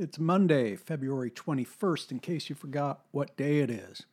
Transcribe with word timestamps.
It's 0.00 0.16
Monday, 0.16 0.76
February 0.76 1.28
21st, 1.28 2.12
in 2.12 2.20
case 2.20 2.48
you 2.48 2.54
forgot 2.54 3.00
what 3.10 3.36
day 3.36 3.58
it 3.58 3.68
is. 3.68 4.04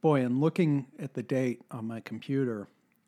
Boy, 0.00 0.22
and 0.22 0.40
looking 0.40 0.86
at 0.98 1.14
the 1.14 1.22
date 1.22 1.62
on 1.70 1.86
my 1.86 2.00
computer, 2.00 2.66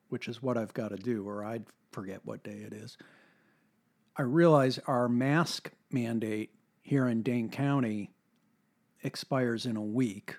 which 0.08 0.28
is 0.28 0.40
what 0.40 0.56
I've 0.56 0.74
got 0.74 0.90
to 0.90 0.96
do, 0.96 1.28
or 1.28 1.44
I'd 1.44 1.64
forget 1.90 2.20
what 2.22 2.44
day 2.44 2.58
it 2.64 2.72
is, 2.72 2.96
I 4.16 4.22
realize 4.22 4.78
our 4.86 5.08
mask 5.08 5.72
mandate 5.90 6.50
here 6.82 7.08
in 7.08 7.22
Dane 7.22 7.50
County 7.50 8.12
expires 9.02 9.66
in 9.66 9.76
a 9.76 9.82
week. 9.82 10.36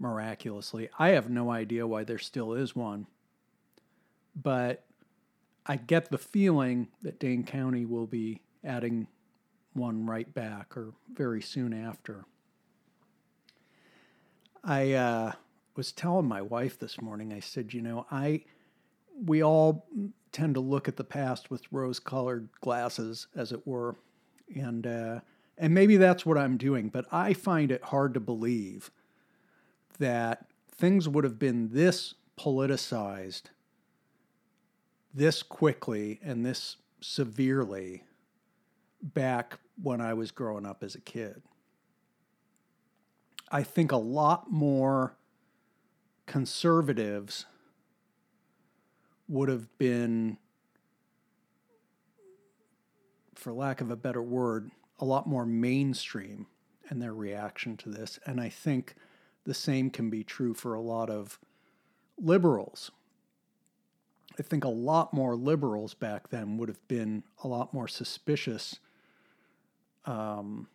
Miraculously. 0.00 0.90
I 0.98 1.10
have 1.10 1.30
no 1.30 1.52
idea 1.52 1.86
why 1.86 2.02
there 2.02 2.18
still 2.18 2.52
is 2.52 2.74
one. 2.74 3.06
But 4.34 4.84
I 5.66 5.76
get 5.76 6.10
the 6.10 6.18
feeling 6.18 6.88
that 7.02 7.20
Dane 7.20 7.44
County 7.44 7.84
will 7.84 8.08
be 8.08 8.40
adding 8.64 9.06
one 9.74 10.06
right 10.06 10.32
back 10.34 10.76
or 10.76 10.92
very 11.12 11.42
soon 11.42 11.72
after. 11.72 12.24
I 14.62 14.92
uh, 14.92 15.32
was 15.76 15.92
telling 15.92 16.26
my 16.26 16.42
wife 16.42 16.78
this 16.78 17.00
morning, 17.00 17.32
I 17.32 17.40
said, 17.40 17.72
you 17.72 17.80
know, 17.80 18.06
I 18.10 18.44
we 19.26 19.42
all 19.42 19.86
tend 20.32 20.54
to 20.54 20.60
look 20.60 20.88
at 20.88 20.96
the 20.96 21.04
past 21.04 21.50
with 21.50 21.72
rose-colored 21.72 22.48
glasses, 22.60 23.26
as 23.34 23.52
it 23.52 23.66
were, 23.66 23.96
and 24.54 24.86
uh, 24.86 25.20
and 25.58 25.74
maybe 25.74 25.96
that's 25.96 26.24
what 26.24 26.38
I'm 26.38 26.56
doing. 26.56 26.88
But 26.88 27.06
I 27.12 27.32
find 27.32 27.70
it 27.70 27.84
hard 27.84 28.14
to 28.14 28.20
believe 28.20 28.90
that 29.98 30.46
things 30.70 31.08
would 31.08 31.24
have 31.24 31.38
been 31.38 31.70
this 31.72 32.14
politicized, 32.38 33.44
this 35.12 35.42
quickly, 35.42 36.18
and 36.22 36.44
this 36.44 36.76
severely 37.00 38.04
back 39.02 39.58
when 39.82 40.00
I 40.00 40.14
was 40.14 40.30
growing 40.30 40.66
up 40.66 40.82
as 40.82 40.94
a 40.94 41.00
kid. 41.00 41.42
I 43.50 43.62
think 43.62 43.90
a 43.90 43.96
lot 43.96 44.50
more 44.50 45.16
conservatives 46.26 47.46
would 49.26 49.48
have 49.48 49.76
been, 49.78 50.38
for 53.34 53.52
lack 53.52 53.80
of 53.80 53.90
a 53.90 53.96
better 53.96 54.22
word, 54.22 54.70
a 54.98 55.04
lot 55.04 55.26
more 55.26 55.46
mainstream 55.46 56.46
in 56.90 56.98
their 56.98 57.14
reaction 57.14 57.76
to 57.78 57.88
this. 57.88 58.18
And 58.26 58.40
I 58.40 58.48
think 58.48 58.94
the 59.44 59.54
same 59.54 59.90
can 59.90 60.10
be 60.10 60.22
true 60.22 60.54
for 60.54 60.74
a 60.74 60.80
lot 60.80 61.10
of 61.10 61.38
liberals. 62.18 62.90
I 64.38 64.42
think 64.42 64.64
a 64.64 64.68
lot 64.68 65.12
more 65.12 65.34
liberals 65.34 65.94
back 65.94 66.28
then 66.28 66.56
would 66.58 66.68
have 66.68 66.86
been 66.86 67.24
a 67.42 67.48
lot 67.48 67.74
more 67.74 67.88
suspicious 67.88 68.78
um, 70.06 70.66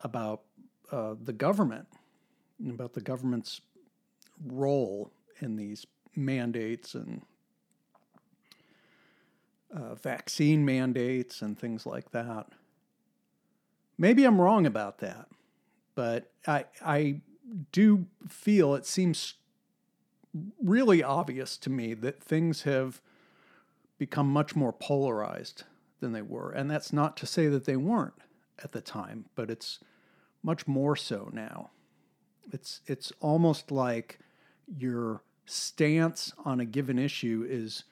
about 0.00 0.42
uh, 0.92 1.14
the 1.22 1.32
government, 1.32 1.86
and 2.58 2.70
about 2.70 2.94
the 2.94 3.00
government's 3.00 3.60
role 4.46 5.10
in 5.40 5.56
these 5.56 5.86
mandates 6.16 6.94
and 6.94 7.22
uh, 9.74 9.94
vaccine 9.94 10.64
mandates 10.64 11.42
and 11.42 11.58
things 11.58 11.84
like 11.86 12.10
that. 12.12 12.46
Maybe 13.98 14.24
I'm 14.24 14.40
wrong 14.40 14.66
about 14.66 14.98
that, 14.98 15.28
but 15.94 16.30
I 16.46 16.64
I 16.84 17.20
do 17.72 18.06
feel 18.28 18.74
it 18.74 18.86
seems 18.86 19.34
really 20.62 21.02
obvious 21.02 21.56
to 21.58 21.70
me 21.70 21.94
that 21.94 22.22
things 22.22 22.62
have 22.62 23.00
become 23.98 24.28
much 24.28 24.54
more 24.54 24.72
polarized 24.72 25.64
than 26.00 26.12
they 26.12 26.22
were, 26.22 26.50
and 26.50 26.70
that's 26.70 26.92
not 26.92 27.16
to 27.16 27.26
say 27.26 27.48
that 27.48 27.64
they 27.64 27.76
weren't 27.76 28.14
at 28.62 28.72
the 28.72 28.80
time, 28.80 29.26
but 29.34 29.50
it's 29.50 29.78
much 30.42 30.66
more 30.66 30.96
so 30.96 31.30
now. 31.32 31.70
It's 32.52 32.80
it's 32.86 33.12
almost 33.20 33.70
like 33.70 34.18
your 34.66 35.22
stance 35.44 36.32
on 36.44 36.60
a 36.60 36.64
given 36.64 36.98
issue 36.98 37.46
is 37.48 37.84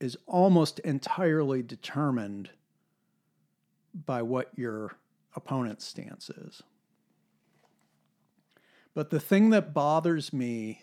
is 0.00 0.16
almost 0.26 0.78
entirely 0.80 1.62
determined 1.62 2.50
by 3.94 4.22
what 4.22 4.50
your 4.56 4.96
opponent's 5.36 5.84
stance 5.86 6.28
is. 6.30 6.62
But 8.94 9.10
the 9.10 9.20
thing 9.20 9.50
that 9.50 9.72
bothers 9.72 10.32
me 10.32 10.82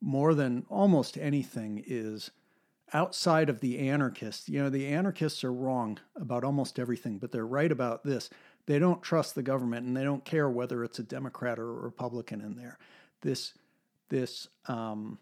more 0.00 0.34
than 0.34 0.66
almost 0.68 1.16
anything 1.16 1.82
is 1.86 2.30
outside 2.92 3.48
of 3.48 3.60
the 3.60 3.78
anarchists. 3.78 4.48
You 4.48 4.62
know, 4.62 4.70
the 4.70 4.86
anarchists 4.88 5.44
are 5.44 5.52
wrong 5.52 5.98
about 6.16 6.44
almost 6.44 6.78
everything, 6.78 7.18
but 7.18 7.32
they're 7.32 7.46
right 7.46 7.70
about 7.70 8.04
this. 8.04 8.30
They 8.66 8.78
don't 8.78 9.02
trust 9.02 9.34
the 9.34 9.42
government 9.42 9.86
and 9.86 9.96
they 9.96 10.04
don't 10.04 10.24
care 10.24 10.48
whether 10.48 10.84
it's 10.84 10.98
a 10.98 11.04
Democrat 11.04 11.58
or 11.58 11.70
a 11.70 11.82
Republican 11.82 12.40
in 12.40 12.56
there. 12.56 12.78
This 13.22 13.54
this 14.08 14.48
um, 14.66 15.18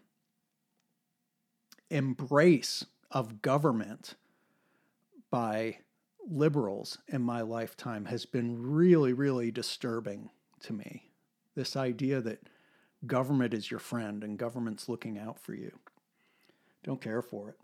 embrace 1.89 2.85
of 3.11 3.41
government 3.41 4.15
by 5.31 5.77
liberals 6.27 6.97
in 7.07 7.21
my 7.21 7.41
lifetime 7.41 8.05
has 8.05 8.25
been 8.25 8.61
really, 8.61 9.13
really 9.13 9.51
disturbing 9.51 10.29
to 10.61 10.73
me. 10.73 11.11
This 11.55 11.75
idea 11.75 12.21
that 12.21 12.49
government 13.05 13.53
is 13.53 13.69
your 13.69 13.79
friend 13.79 14.23
and 14.23 14.37
government's 14.37 14.89
looking 14.89 15.17
out 15.17 15.39
for 15.39 15.53
you. 15.53 15.77
Don't 16.83 17.01
care 17.01 17.21
for 17.21 17.49
it. 17.49 17.55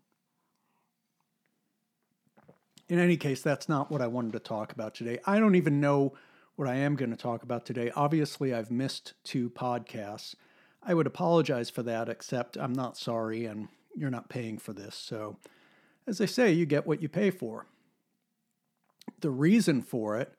In 2.88 3.00
any 3.00 3.18
case, 3.18 3.42
that's 3.42 3.68
not 3.68 3.90
what 3.90 4.02
I 4.02 4.08
wanted 4.08 4.34
to 4.34 4.40
talk 4.40 4.72
about 4.72 4.94
today. 4.94 5.20
I 5.26 5.40
don't 5.40 5.56
even 5.56 5.80
know 5.80 6.14
what 6.56 6.68
I 6.68 6.76
am 6.76 6.96
going 6.96 7.10
to 7.10 7.18
talk 7.18 7.44
about 7.44 7.66
today. 7.66 7.92
Obviously, 7.96 8.54
I've 8.54 8.72
missed 8.72 9.14
two 9.24 9.50
podcasts. 9.50 10.36
I 10.84 10.94
would 10.94 11.08
apologize 11.08 11.70
for 11.70 11.82
that, 11.84 12.10
except 12.10 12.58
I'm 12.58 12.74
not 12.74 12.98
sorry 12.98 13.46
and 13.46 13.70
you're 13.96 14.12
not 14.12 14.30
paying 14.30 14.58
for 14.60 14.72
this. 14.72 14.96
So, 14.96 15.38
as 16.06 16.22
I 16.22 16.26
say, 16.26 16.52
you 16.52 16.66
get 16.66 16.86
what 16.86 17.02
you 17.02 17.10
pay 17.10 17.32
for. 17.32 17.66
The 19.22 19.32
reason 19.32 19.82
for 19.82 20.20
it 20.20 20.34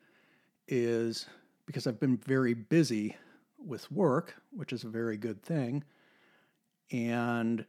is 0.68 1.26
because 1.66 1.86
I've 1.86 2.00
been 2.00 2.16
very 2.16 2.54
busy 2.54 3.16
with 3.58 3.90
work, 3.90 4.36
which 4.52 4.72
is 4.72 4.84
a 4.84 4.88
very 4.88 5.16
good 5.16 5.42
thing. 5.42 5.82
And 6.92 7.64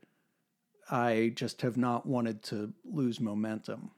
I 0.90 1.34
just 1.36 1.62
have 1.62 1.78
not 1.78 2.06
wanted 2.06 2.44
to 2.44 2.74
lose 2.86 3.20
momentum. 3.20 3.92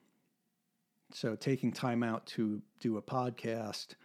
So 1.14 1.36
taking 1.36 1.72
time 1.72 2.04
out 2.04 2.26
to 2.28 2.62
do 2.80 2.98
a 2.98 3.02
podcast 3.02 3.96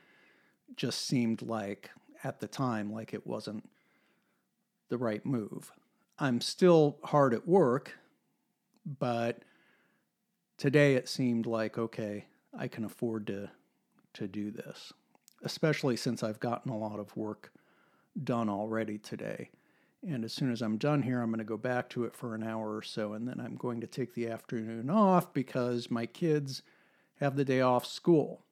just 0.77 1.06
seemed 1.06 1.43
like, 1.43 1.91
at 2.22 2.41
the 2.41 2.49
time, 2.49 2.93
like 2.93 3.12
it 3.12 3.27
wasn't 3.27 3.69
the 4.89 4.99
right 4.99 5.25
move. 5.25 5.71
I'm 6.19 6.41
still 6.41 6.99
hard 7.05 7.34
at 7.34 7.47
work, 7.47 7.93
but 8.87 9.43
today 10.56 10.95
it 10.95 11.09
seemed 11.09 11.47
like, 11.47 11.77
okay, 11.77 12.27
I 12.56 12.69
can 12.69 12.84
afford 12.84 13.27
to, 13.27 13.51
to 14.15 14.28
do 14.28 14.51
this, 14.51 14.93
especially 15.43 15.97
since 15.97 16.22
I've 16.22 16.41
gotten 16.41 16.71
a 16.71 16.78
lot 16.78 16.99
of 16.99 17.16
work 17.16 17.53
done 18.22 18.49
already 18.49 18.99
today. 18.99 19.51
And 20.06 20.25
as 20.25 20.32
soon 20.32 20.53
as 20.53 20.60
I'm 20.60 20.76
done 20.76 21.03
here, 21.03 21.20
I'm 21.20 21.31
going 21.31 21.38
to 21.38 21.44
go 21.44 21.56
back 21.56 21.88
to 21.91 22.04
it 22.04 22.15
for 22.15 22.34
an 22.34 22.42
hour 22.42 22.76
or 22.76 22.82
so, 22.82 23.15
and 23.15 23.26
then 23.26 23.41
I'm 23.41 23.56
going 23.56 23.81
to 23.81 23.87
take 23.87 24.15
the 24.15 24.28
afternoon 24.28 24.91
off 24.91 25.32
because 25.32 25.91
my 25.91 26.04
kids 26.04 26.62
have 27.20 27.37
the 27.37 27.44
day 27.44 27.60
off 27.60 27.87
school. 27.87 28.44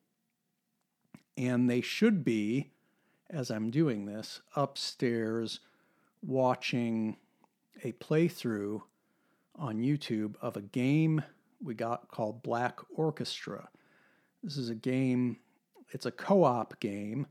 And 1.37 1.69
they 1.69 1.81
should 1.81 2.25
be, 2.25 2.71
as 3.29 3.51
I'm 3.51 3.71
doing 3.71 4.07
this, 4.07 4.41
upstairs 4.57 5.61
watching 6.23 7.17
a 7.85 7.93
playthrough 7.93 8.83
on 9.57 9.79
YouTube 9.79 10.37
of 10.41 10.57
a 10.57 10.63
game 10.63 11.23
we 11.63 11.75
got 11.75 12.09
called 12.09 12.43
Black 12.43 12.81
Orchestra. 12.95 13.69
This 14.43 14.57
is 14.57 14.69
a 14.69 14.75
game, 14.75 15.39
it's 15.91 16.07
a 16.07 16.11
co 16.11 16.45
op 16.45 16.81
game 16.81 17.27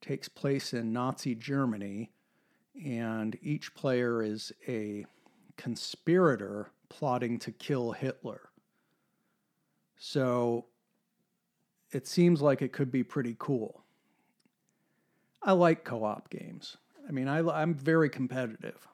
takes 0.00 0.28
place 0.28 0.72
in 0.72 0.92
Nazi 0.92 1.34
Germany, 1.34 2.12
and 2.84 3.36
each 3.42 3.74
player 3.74 4.22
is 4.22 4.52
a 4.66 5.04
conspirator 5.56 6.70
plotting 6.88 7.38
to 7.40 7.52
kill 7.52 7.92
Hitler. 7.92 8.48
So 9.96 10.66
it 11.90 12.06
seems 12.06 12.40
like 12.40 12.62
it 12.62 12.72
could 12.72 12.90
be 12.90 13.02
pretty 13.02 13.36
cool. 13.38 13.82
I 15.42 15.52
like 15.52 15.84
co 15.84 16.04
op 16.04 16.30
games. 16.30 16.76
I 17.08 17.12
mean, 17.12 17.28
I, 17.28 17.38
I'm 17.38 17.74
very 17.74 18.08
competitive. 18.08 18.86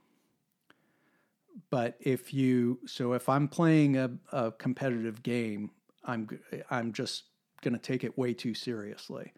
But 1.70 1.96
if 2.00 2.32
you, 2.32 2.78
so 2.86 3.12
if 3.12 3.28
I'm 3.28 3.48
playing 3.48 3.96
a, 3.96 4.10
a 4.32 4.52
competitive 4.52 5.22
game, 5.22 5.70
I'm, 6.04 6.28
I'm 6.70 6.92
just 6.92 7.24
going 7.62 7.74
to 7.74 7.80
take 7.80 8.04
it 8.04 8.16
way 8.18 8.34
too 8.34 8.54
seriously. 8.54 9.32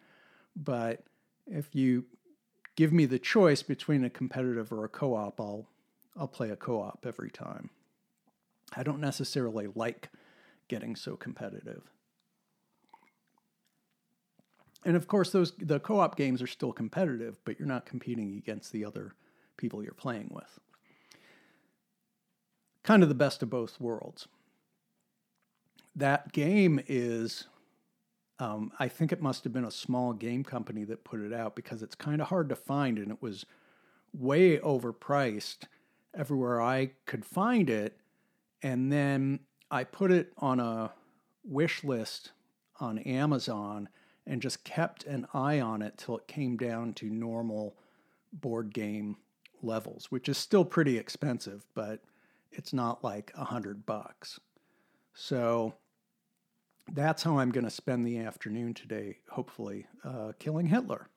But 0.56 1.04
if 1.46 1.74
you 1.74 2.04
give 2.76 2.92
me 2.92 3.06
the 3.06 3.18
choice 3.18 3.62
between 3.62 4.04
a 4.04 4.10
competitive 4.10 4.72
or 4.72 4.84
a 4.84 4.88
co-op, 4.88 5.40
I'll 5.40 5.66
I'll 6.18 6.28
play 6.28 6.50
a 6.50 6.56
co-op 6.56 7.04
every 7.06 7.30
time. 7.30 7.70
I 8.74 8.82
don't 8.82 9.00
necessarily 9.00 9.68
like 9.74 10.10
getting 10.68 10.96
so 10.96 11.16
competitive. 11.16 11.90
And 14.84 14.96
of 14.96 15.08
course, 15.08 15.30
those 15.30 15.52
the 15.58 15.80
co-op 15.80 16.16
games 16.16 16.40
are 16.40 16.46
still 16.46 16.72
competitive, 16.72 17.38
but 17.44 17.58
you're 17.58 17.68
not 17.68 17.86
competing 17.86 18.36
against 18.36 18.72
the 18.72 18.84
other 18.84 19.14
people 19.56 19.82
you're 19.82 19.92
playing 19.92 20.30
with. 20.32 20.58
Kind 22.82 23.02
of 23.02 23.08
the 23.08 23.14
best 23.14 23.42
of 23.42 23.50
both 23.50 23.80
worlds. 23.80 24.28
That 25.96 26.32
game 26.32 26.80
is, 26.86 27.46
um, 28.38 28.72
I 28.78 28.88
think 28.88 29.12
it 29.12 29.22
must 29.22 29.44
have 29.44 29.52
been 29.52 29.64
a 29.64 29.70
small 29.70 30.12
game 30.12 30.44
company 30.44 30.84
that 30.84 31.04
put 31.04 31.20
it 31.20 31.32
out 31.32 31.56
because 31.56 31.82
it's 31.82 31.94
kind 31.94 32.20
of 32.20 32.28
hard 32.28 32.48
to 32.50 32.56
find 32.56 32.98
and 32.98 33.10
it 33.10 33.22
was 33.22 33.46
way 34.12 34.58
overpriced 34.58 35.64
everywhere 36.14 36.60
I 36.60 36.92
could 37.06 37.24
find 37.24 37.70
it. 37.70 37.98
And 38.62 38.92
then 38.92 39.40
I 39.70 39.84
put 39.84 40.10
it 40.12 40.32
on 40.38 40.60
a 40.60 40.92
wish 41.44 41.84
list 41.84 42.32
on 42.78 42.98
Amazon 42.98 43.88
and 44.26 44.42
just 44.42 44.64
kept 44.64 45.04
an 45.04 45.26
eye 45.32 45.60
on 45.60 45.82
it 45.82 45.96
till 45.96 46.18
it 46.18 46.26
came 46.26 46.56
down 46.56 46.92
to 46.94 47.08
normal 47.08 47.76
board 48.32 48.74
game 48.74 49.16
levels, 49.62 50.06
which 50.10 50.28
is 50.28 50.36
still 50.36 50.64
pretty 50.64 50.98
expensive, 50.98 51.64
but 51.74 52.00
it's 52.50 52.72
not 52.72 53.04
like 53.04 53.32
a 53.36 53.44
hundred 53.44 53.86
bucks. 53.86 54.40
So 55.14 55.74
that's 56.92 57.22
how 57.22 57.38
I'm 57.38 57.50
going 57.50 57.64
to 57.64 57.70
spend 57.70 58.06
the 58.06 58.18
afternoon 58.18 58.74
today, 58.74 59.18
hopefully, 59.30 59.86
uh, 60.04 60.32
killing 60.38 60.66
Hitler. 60.66 61.08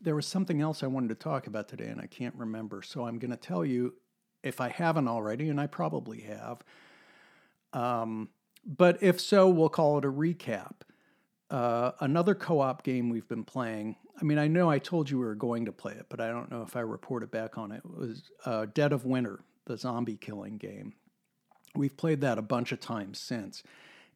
There 0.00 0.14
was 0.14 0.26
something 0.26 0.60
else 0.60 0.82
I 0.82 0.86
wanted 0.86 1.08
to 1.08 1.14
talk 1.14 1.46
about 1.46 1.68
today, 1.68 1.86
and 1.86 2.00
I 2.00 2.06
can't 2.06 2.34
remember. 2.34 2.82
So 2.82 3.06
I'm 3.06 3.18
going 3.18 3.30
to 3.30 3.36
tell 3.36 3.64
you 3.64 3.94
if 4.42 4.60
I 4.60 4.68
haven't 4.68 5.08
already, 5.08 5.48
and 5.48 5.60
I 5.60 5.66
probably 5.66 6.20
have. 6.20 6.62
Um, 7.72 8.28
but 8.64 9.02
if 9.02 9.20
so, 9.20 9.48
we'll 9.48 9.68
call 9.68 9.98
it 9.98 10.04
a 10.04 10.12
recap. 10.12 10.72
Uh, 11.50 11.92
another 12.00 12.34
co 12.34 12.60
op 12.60 12.82
game 12.82 13.10
we've 13.10 13.28
been 13.28 13.44
playing. 13.44 13.96
I 14.20 14.24
mean, 14.24 14.38
I 14.38 14.46
know 14.46 14.70
I 14.70 14.78
told 14.78 15.10
you 15.10 15.18
we 15.18 15.24
were 15.24 15.34
going 15.34 15.64
to 15.64 15.72
play 15.72 15.92
it, 15.92 16.06
but 16.08 16.20
I 16.20 16.28
don't 16.28 16.50
know 16.50 16.62
if 16.62 16.76
I 16.76 16.80
reported 16.80 17.30
back 17.30 17.58
on 17.58 17.72
it. 17.72 17.82
it 17.84 17.98
was 17.98 18.22
uh, 18.44 18.66
Dead 18.72 18.92
of 18.92 19.04
Winter, 19.04 19.40
the 19.66 19.76
zombie 19.76 20.16
killing 20.16 20.56
game. 20.56 20.94
We've 21.74 21.96
played 21.96 22.20
that 22.20 22.38
a 22.38 22.42
bunch 22.42 22.72
of 22.72 22.80
times 22.80 23.18
since, 23.18 23.62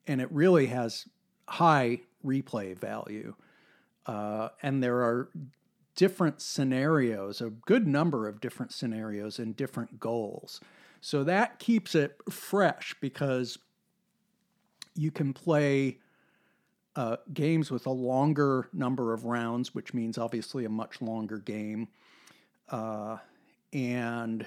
and 0.07 0.21
it 0.21 0.31
really 0.31 0.67
has 0.67 1.07
high 1.49 2.01
replay 2.25 2.79
value. 2.79 3.35
Uh, 4.07 4.49
and 4.63 4.83
there 4.83 4.99
are 4.99 5.29
different 5.97 6.41
scenarios, 6.41 7.41
a 7.41 7.51
good 7.51 7.87
number 7.87 8.29
of 8.29 8.41
different 8.41 8.73
scenarios 8.73 9.39
and 9.39 9.57
different 9.57 9.99
goals. 9.99 10.61
So 11.01 11.25
that 11.25 11.59
keeps 11.59 11.95
it 11.95 12.17
fresh 12.31 12.95
because 13.01 13.59
you 14.95 15.11
can 15.11 15.33
play 15.33 15.99
uh, 16.97 17.17
games 17.33 17.71
with 17.71 17.87
a 17.87 17.91
longer 17.91 18.69
number 18.73 19.13
of 19.13 19.25
rounds, 19.25 19.75
which 19.75 19.95
means 19.95 20.19
obviously 20.19 20.65
a 20.65 20.69
much 20.69 21.01
longer 21.01 21.39
game. 21.39 21.89
Uh, 22.69 23.19
and 23.73 24.47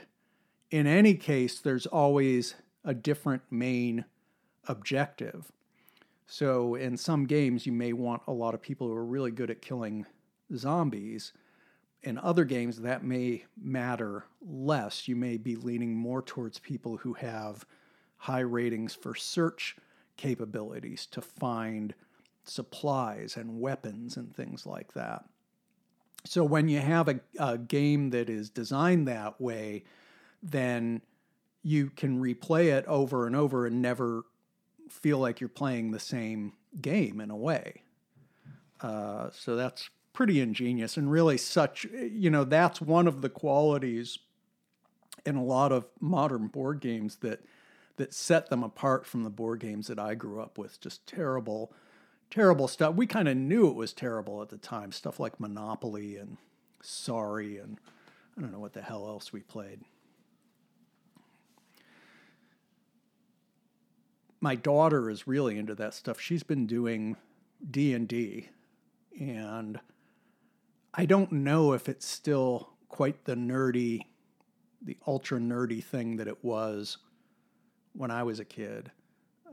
in 0.72 0.88
any 0.88 1.14
case, 1.14 1.60
there's 1.60 1.86
always 1.86 2.56
a 2.84 2.94
different 2.94 3.44
main 3.52 4.06
objective. 4.68 5.52
So 6.26 6.76
in 6.76 6.96
some 6.96 7.26
games, 7.26 7.66
you 7.66 7.74
may 7.74 7.92
want 7.94 8.24
a 8.26 8.32
lot 8.32 8.54
of 8.54 8.62
people 8.62 8.88
who 8.88 8.96
are 8.96 9.06
really 9.06 9.32
good 9.32 9.52
at 9.52 9.62
killing 9.62 10.06
zombies. 10.56 11.34
In 12.04 12.18
other 12.18 12.46
games, 12.46 12.78
that 12.80 13.04
may 13.04 13.46
matter 13.62 14.24
less. 14.42 15.08
You 15.08 15.16
may 15.18 15.38
be 15.38 15.58
leaning 15.58 15.94
more 15.94 16.22
towards 16.22 16.58
people 16.58 16.98
who 16.98 17.14
have 17.14 17.66
high 18.16 18.40
ratings 18.40 18.96
for 18.96 19.14
search 19.14 19.76
capabilities 20.16 21.06
to 21.08 21.22
find 21.22 21.94
supplies 22.44 23.36
and 23.36 23.60
weapons 23.60 24.16
and 24.16 24.34
things 24.34 24.66
like 24.66 24.94
that. 24.94 25.26
So 26.24 26.44
when 26.44 26.70
you 26.70 26.80
have 26.80 27.10
a, 27.10 27.20
a 27.40 27.58
game 27.58 28.12
that 28.12 28.30
is 28.30 28.50
designed 28.50 29.08
that 29.08 29.42
way, 29.42 29.84
then 30.42 31.02
you 31.64 31.90
can 31.90 32.20
replay 32.20 32.76
it 32.76 32.86
over 32.88 33.28
and 33.28 33.36
over 33.36 33.66
and 33.66 33.82
never 33.82 34.24
feel 34.90 35.20
like 35.20 35.40
you're 35.40 35.50
playing 35.50 35.92
the 35.92 36.00
same 36.00 36.54
game 36.82 37.22
in 37.22 37.30
a 37.30 37.36
way. 37.36 37.84
Uh, 38.82 39.30
so 39.32 39.56
that's 39.56 39.90
pretty 40.14 40.42
ingenious 40.42 40.98
and 40.98 41.12
really 41.12 41.38
such, 41.38 41.86
you 41.86 42.30
know, 42.30 42.44
that's 42.44 42.82
one 42.82 43.08
of 43.08 43.22
the 43.22 43.30
qualities 43.30 44.18
in 45.26 45.36
a 45.36 45.44
lot 45.44 45.72
of 45.72 45.86
modern 46.00 46.48
board 46.48 46.80
games 46.80 47.18
that 47.18 47.42
that 47.98 48.14
set 48.14 48.50
them 48.50 48.64
apart 48.64 49.06
from 49.06 49.24
the 49.24 49.30
board 49.30 49.60
games 49.60 49.88
that 49.88 50.00
I 50.00 50.16
grew 50.16 50.42
up 50.42 50.58
with. 50.58 50.80
Just 50.82 51.06
terrible, 51.06 51.72
terrible 52.32 52.68
stuff. 52.68 52.96
We 52.96 53.06
kind 53.06 53.28
of 53.28 53.38
knew 53.38 53.68
it 53.68 53.76
was 53.76 53.94
terrible 53.94 54.42
at 54.42 54.50
the 54.50 54.58
time. 54.58 54.92
Stuff 54.92 55.20
like 55.20 55.40
Monopoly 55.40 56.18
and 56.18 56.38
Sorry 56.82 57.58
and 57.58 57.78
I 58.36 58.42
don't 58.42 58.52
know 58.52 58.60
what 58.60 58.74
the 58.74 58.82
hell 58.82 59.06
else 59.08 59.32
we 59.32 59.42
played. 59.42 59.82
My 64.42 64.56
daughter 64.56 65.10
is 65.10 65.28
really 65.28 65.58
into 65.58 65.76
that 65.76 65.94
stuff. 65.94 66.20
She's 66.20 66.44
been 66.44 66.66
doing 66.66 67.16
D 67.70 67.94
and 67.94 68.08
D, 68.08 68.50
and 69.20 69.80
I 70.94 71.06
don't 71.06 71.32
know 71.32 71.74
if 71.74 71.88
it's 71.88 72.08
still 72.08 72.74
quite 72.90 73.24
the 73.24 73.36
nerdy, 73.36 74.02
the 74.82 74.98
ultra 75.08 75.40
nerdy 75.40 75.84
thing 75.84 76.18
that 76.18 76.28
it 76.28 76.44
was 76.44 76.98
when 77.94 78.10
I 78.10 78.24
was 78.24 78.40
a 78.40 78.46
kid. 78.46 78.92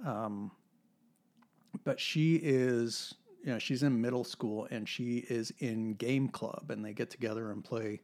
Um, 0.05 0.51
but 1.85 2.01
she 2.01 2.37
is, 2.37 3.15
you 3.45 3.53
know, 3.53 3.59
she's 3.59 3.83
in 3.83 4.01
middle 4.01 4.25
school 4.25 4.67
and 4.71 4.89
she 4.89 5.19
is 5.29 5.53
in 5.59 5.95
game 5.95 6.29
club, 6.29 6.71
and 6.71 6.83
they 6.85 6.95
get 6.95 7.11
together 7.11 7.51
and 7.51 7.63
play 7.63 8.01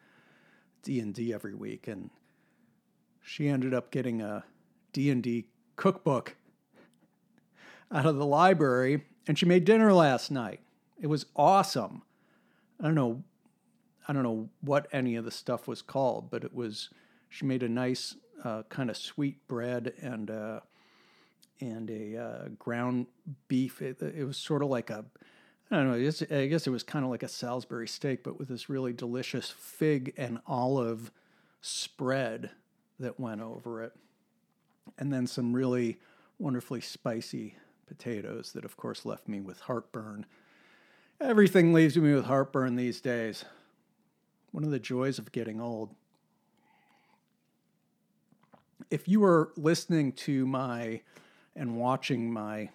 D 0.83 1.01
and 1.01 1.15
D 1.15 1.33
every 1.33 1.55
week. 1.55 1.89
And 1.89 2.11
she 3.23 3.49
ended 3.49 3.73
up 3.73 3.91
getting 3.91 4.21
a 4.21 4.45
D 4.93 5.11
and 5.11 5.23
D 5.23 5.47
cookbook 5.77 6.37
out 7.95 8.07
of 8.07 8.17
the 8.17 8.27
library, 8.27 9.05
and 9.29 9.39
she 9.39 9.47
made 9.47 9.65
dinner 9.65 9.93
last 9.95 10.31
night. 10.31 10.61
It 11.01 11.07
was 11.07 11.27
awesome. 11.37 12.03
I 12.81 12.85
don't 12.85 12.97
know, 12.97 13.23
I 14.09 14.13
don't 14.13 14.25
know 14.25 14.51
what 14.61 14.89
any 14.93 15.15
of 15.15 15.25
the 15.25 15.31
stuff 15.31 15.69
was 15.69 15.81
called, 15.81 16.31
but 16.31 16.43
it 16.45 16.53
was. 16.53 16.91
She 17.29 17.47
made 17.47 17.63
a 17.63 17.69
nice 17.69 18.17
uh, 18.45 18.63
kind 18.69 18.91
of 18.91 18.97
sweet 18.97 19.47
bread 19.47 19.93
and 20.03 20.31
uh, 20.31 20.61
and 21.61 21.89
a 21.89 22.17
uh, 22.17 22.49
ground 22.59 23.07
beef. 23.49 23.81
It, 23.81 24.03
it, 24.03 24.25
was 24.25 24.37
sort 24.37 24.63
of 24.63 24.69
like 24.69 24.91
a. 24.91 25.05
I 25.71 25.77
don't 25.77 25.89
know. 25.89 25.95
I 25.95 26.03
guess, 26.03 26.23
I 26.23 26.47
guess 26.47 26.67
it 26.67 26.71
was 26.71 26.83
kind 26.83 27.05
of 27.05 27.11
like 27.11 27.23
a 27.23 27.29
Salisbury 27.29 27.89
steak, 27.89 28.23
but 28.25 28.39
with 28.39 28.49
this 28.49 28.69
really 28.69 28.93
delicious 28.93 29.51
fig 29.51 30.13
and 30.17 30.41
olive 30.47 31.11
spread 31.61 32.51
that 32.99 33.19
went 33.19 33.41
over 33.41 33.83
it, 33.83 33.93
and 34.99 35.13
then 35.13 35.27
some 35.27 35.53
really 35.55 35.99
wonderfully 36.39 36.81
spicy 36.81 37.57
potatoes 37.87 38.53
that, 38.53 38.65
of 38.65 38.77
course, 38.77 39.05
left 39.05 39.29
me 39.29 39.41
with 39.41 39.61
heartburn. 39.61 40.27
Everything 41.21 41.73
leaves 41.73 41.97
me 41.97 42.15
with 42.15 42.25
heartburn 42.25 42.77
these 42.77 43.01
days. 43.01 43.45
One 44.51 44.65
of 44.65 44.71
the 44.71 44.79
joys 44.79 45.19
of 45.19 45.33
getting 45.33 45.61
old. 45.61 45.95
If 48.91 49.09
you 49.09 49.21
were 49.21 49.53
listening 49.57 50.13
to 50.13 50.47
my 50.47 51.01
and 51.57 51.77
watching 51.77 52.33
my 52.33 52.71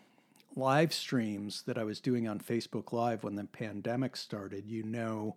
live 0.56 0.94
streams 0.94 1.64
that 1.64 1.78
I 1.78 1.84
was 1.84 2.00
doing 2.00 2.28
on 2.28 2.40
Facebook 2.40 2.92
Live 2.92 3.24
when 3.24 3.36
the 3.36 3.46
pandemic 3.46 4.16
started, 4.16 4.66
you 4.68 4.84
know 4.84 5.36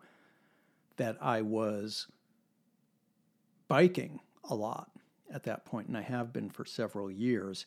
that 0.97 1.17
I 1.21 1.43
was 1.43 2.07
biking 3.69 4.21
a 4.45 4.55
lot 4.55 4.91
at 5.33 5.45
that 5.45 5.65
point, 5.65 5.89
and 5.89 5.97
I 5.97 6.03
have 6.03 6.33
been 6.33 6.51
for 6.51 6.65
several 6.65 7.11
years. 7.11 7.67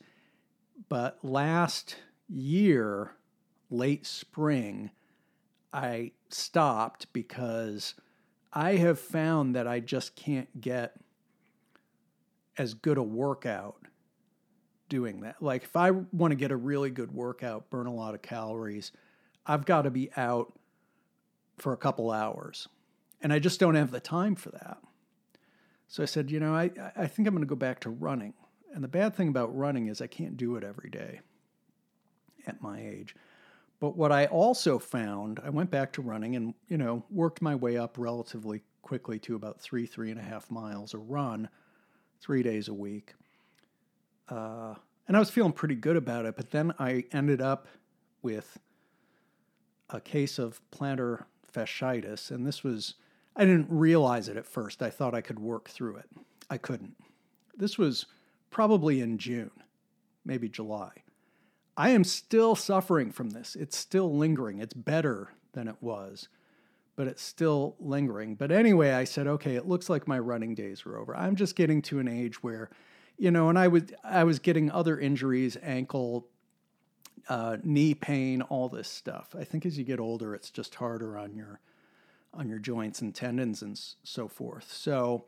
But 0.89 1.19
last 1.23 1.97
year, 2.27 3.11
late 3.69 4.05
spring, 4.05 4.91
I 5.73 6.11
stopped 6.29 7.11
because 7.13 7.95
I 8.53 8.75
have 8.75 8.99
found 8.99 9.55
that 9.55 9.67
I 9.67 9.79
just 9.79 10.15
can't 10.15 10.61
get 10.61 10.95
as 12.57 12.73
good 12.73 12.97
a 12.97 13.03
workout 13.03 13.77
doing 14.87 15.21
that. 15.21 15.41
Like, 15.41 15.63
if 15.63 15.75
I 15.75 15.91
want 15.91 16.31
to 16.31 16.35
get 16.35 16.51
a 16.51 16.55
really 16.55 16.89
good 16.89 17.13
workout, 17.13 17.69
burn 17.69 17.87
a 17.87 17.93
lot 17.93 18.13
of 18.13 18.21
calories, 18.21 18.91
I've 19.45 19.65
got 19.65 19.83
to 19.83 19.91
be 19.91 20.09
out 20.15 20.53
for 21.57 21.73
a 21.73 21.77
couple 21.77 22.11
hours. 22.11 22.67
And 23.21 23.33
I 23.33 23.39
just 23.39 23.59
don't 23.59 23.75
have 23.75 23.91
the 23.91 23.99
time 23.99 24.35
for 24.35 24.51
that. 24.51 24.77
So 25.87 26.03
I 26.03 26.05
said, 26.05 26.31
you 26.31 26.39
know, 26.39 26.53
I, 26.53 26.71
I 26.95 27.07
think 27.07 27.27
I'm 27.27 27.33
going 27.33 27.43
to 27.43 27.49
go 27.49 27.55
back 27.55 27.79
to 27.81 27.89
running. 27.89 28.33
And 28.73 28.83
the 28.83 28.87
bad 28.89 29.15
thing 29.15 29.29
about 29.29 29.55
running 29.55 29.87
is 29.87 30.01
I 30.01 30.07
can't 30.07 30.37
do 30.37 30.55
it 30.55 30.63
every 30.63 30.89
day 30.89 31.21
at 32.47 32.61
my 32.61 32.79
age. 32.79 33.15
But 33.79 33.97
what 33.97 34.11
I 34.11 34.25
also 34.25 34.79
found, 34.79 35.39
I 35.43 35.49
went 35.49 35.71
back 35.71 35.93
to 35.93 36.01
running 36.01 36.35
and, 36.35 36.53
you 36.67 36.77
know, 36.77 37.03
worked 37.09 37.41
my 37.41 37.55
way 37.55 37.77
up 37.77 37.97
relatively 37.97 38.61
quickly 38.81 39.19
to 39.19 39.35
about 39.35 39.59
three, 39.61 39.85
three 39.85 40.11
and 40.11 40.19
a 40.19 40.23
half 40.23 40.49
miles 40.49 40.93
a 40.93 40.97
run, 40.97 41.49
three 42.21 42.43
days 42.43 42.67
a 42.67 42.73
week. 42.73 43.13
Uh, 44.29 44.75
And 45.07 45.15
I 45.15 45.19
was 45.19 45.29
feeling 45.29 45.53
pretty 45.53 45.75
good 45.75 45.97
about 45.97 46.25
it, 46.25 46.35
but 46.35 46.49
then 46.49 46.73
I 46.79 47.05
ended 47.11 47.41
up 47.41 47.67
with 48.21 48.59
a 49.89 50.01
case 50.01 50.39
of 50.39 50.59
plantar 50.71 51.25
fasciitis. 51.53 52.31
And 52.31 52.45
this 52.45 52.63
was, 52.63 52.95
I 53.35 53.45
didn't 53.45 53.67
realize 53.69 54.27
it 54.29 54.37
at 54.37 54.47
first. 54.47 54.81
I 54.81 54.89
thought 54.89 55.13
I 55.13 55.21
could 55.21 55.39
work 55.39 55.69
through 55.69 55.97
it. 55.97 56.09
I 56.49 56.57
couldn't. 56.57 56.95
This 57.55 57.77
was 57.77 58.07
probably 58.55 59.01
in 59.01 59.17
June, 59.17 59.51
maybe 60.23 60.47
July. 60.47 61.03
I 61.75 61.89
am 61.89 62.05
still 62.05 62.55
suffering 62.55 63.11
from 63.11 63.31
this. 63.31 63.53
It's 63.57 63.75
still 63.75 64.15
lingering. 64.15 64.59
It's 64.59 64.73
better 64.73 65.33
than 65.51 65.67
it 65.67 65.75
was, 65.81 66.29
but 66.95 67.05
it's 67.05 67.21
still 67.21 67.75
lingering. 67.81 68.35
But 68.35 68.53
anyway, 68.53 68.93
I 68.93 69.03
said, 69.03 69.27
okay, 69.27 69.57
it 69.57 69.67
looks 69.67 69.89
like 69.89 70.07
my 70.07 70.17
running 70.17 70.55
days 70.55 70.85
are 70.85 70.97
over. 70.97 71.13
I'm 71.17 71.35
just 71.35 71.57
getting 71.57 71.81
to 71.81 71.99
an 71.99 72.07
age 72.07 72.41
where, 72.41 72.69
you 73.17 73.29
know, 73.29 73.49
and 73.49 73.59
I 73.59 73.67
was 73.67 73.83
I 74.05 74.23
was 74.23 74.39
getting 74.39 74.71
other 74.71 74.97
injuries, 74.97 75.57
ankle, 75.61 76.29
uh, 77.27 77.57
knee 77.61 77.93
pain, 77.93 78.41
all 78.43 78.69
this 78.69 78.87
stuff. 78.87 79.35
I 79.37 79.43
think 79.43 79.65
as 79.65 79.77
you 79.77 79.83
get 79.83 79.99
older, 79.99 80.33
it's 80.33 80.49
just 80.49 80.75
harder 80.75 81.17
on 81.17 81.35
your 81.35 81.59
on 82.33 82.47
your 82.47 82.59
joints 82.59 83.01
and 83.01 83.13
tendons 83.13 83.61
and 83.61 83.77
so 84.03 84.29
forth. 84.29 84.71
So, 84.71 85.25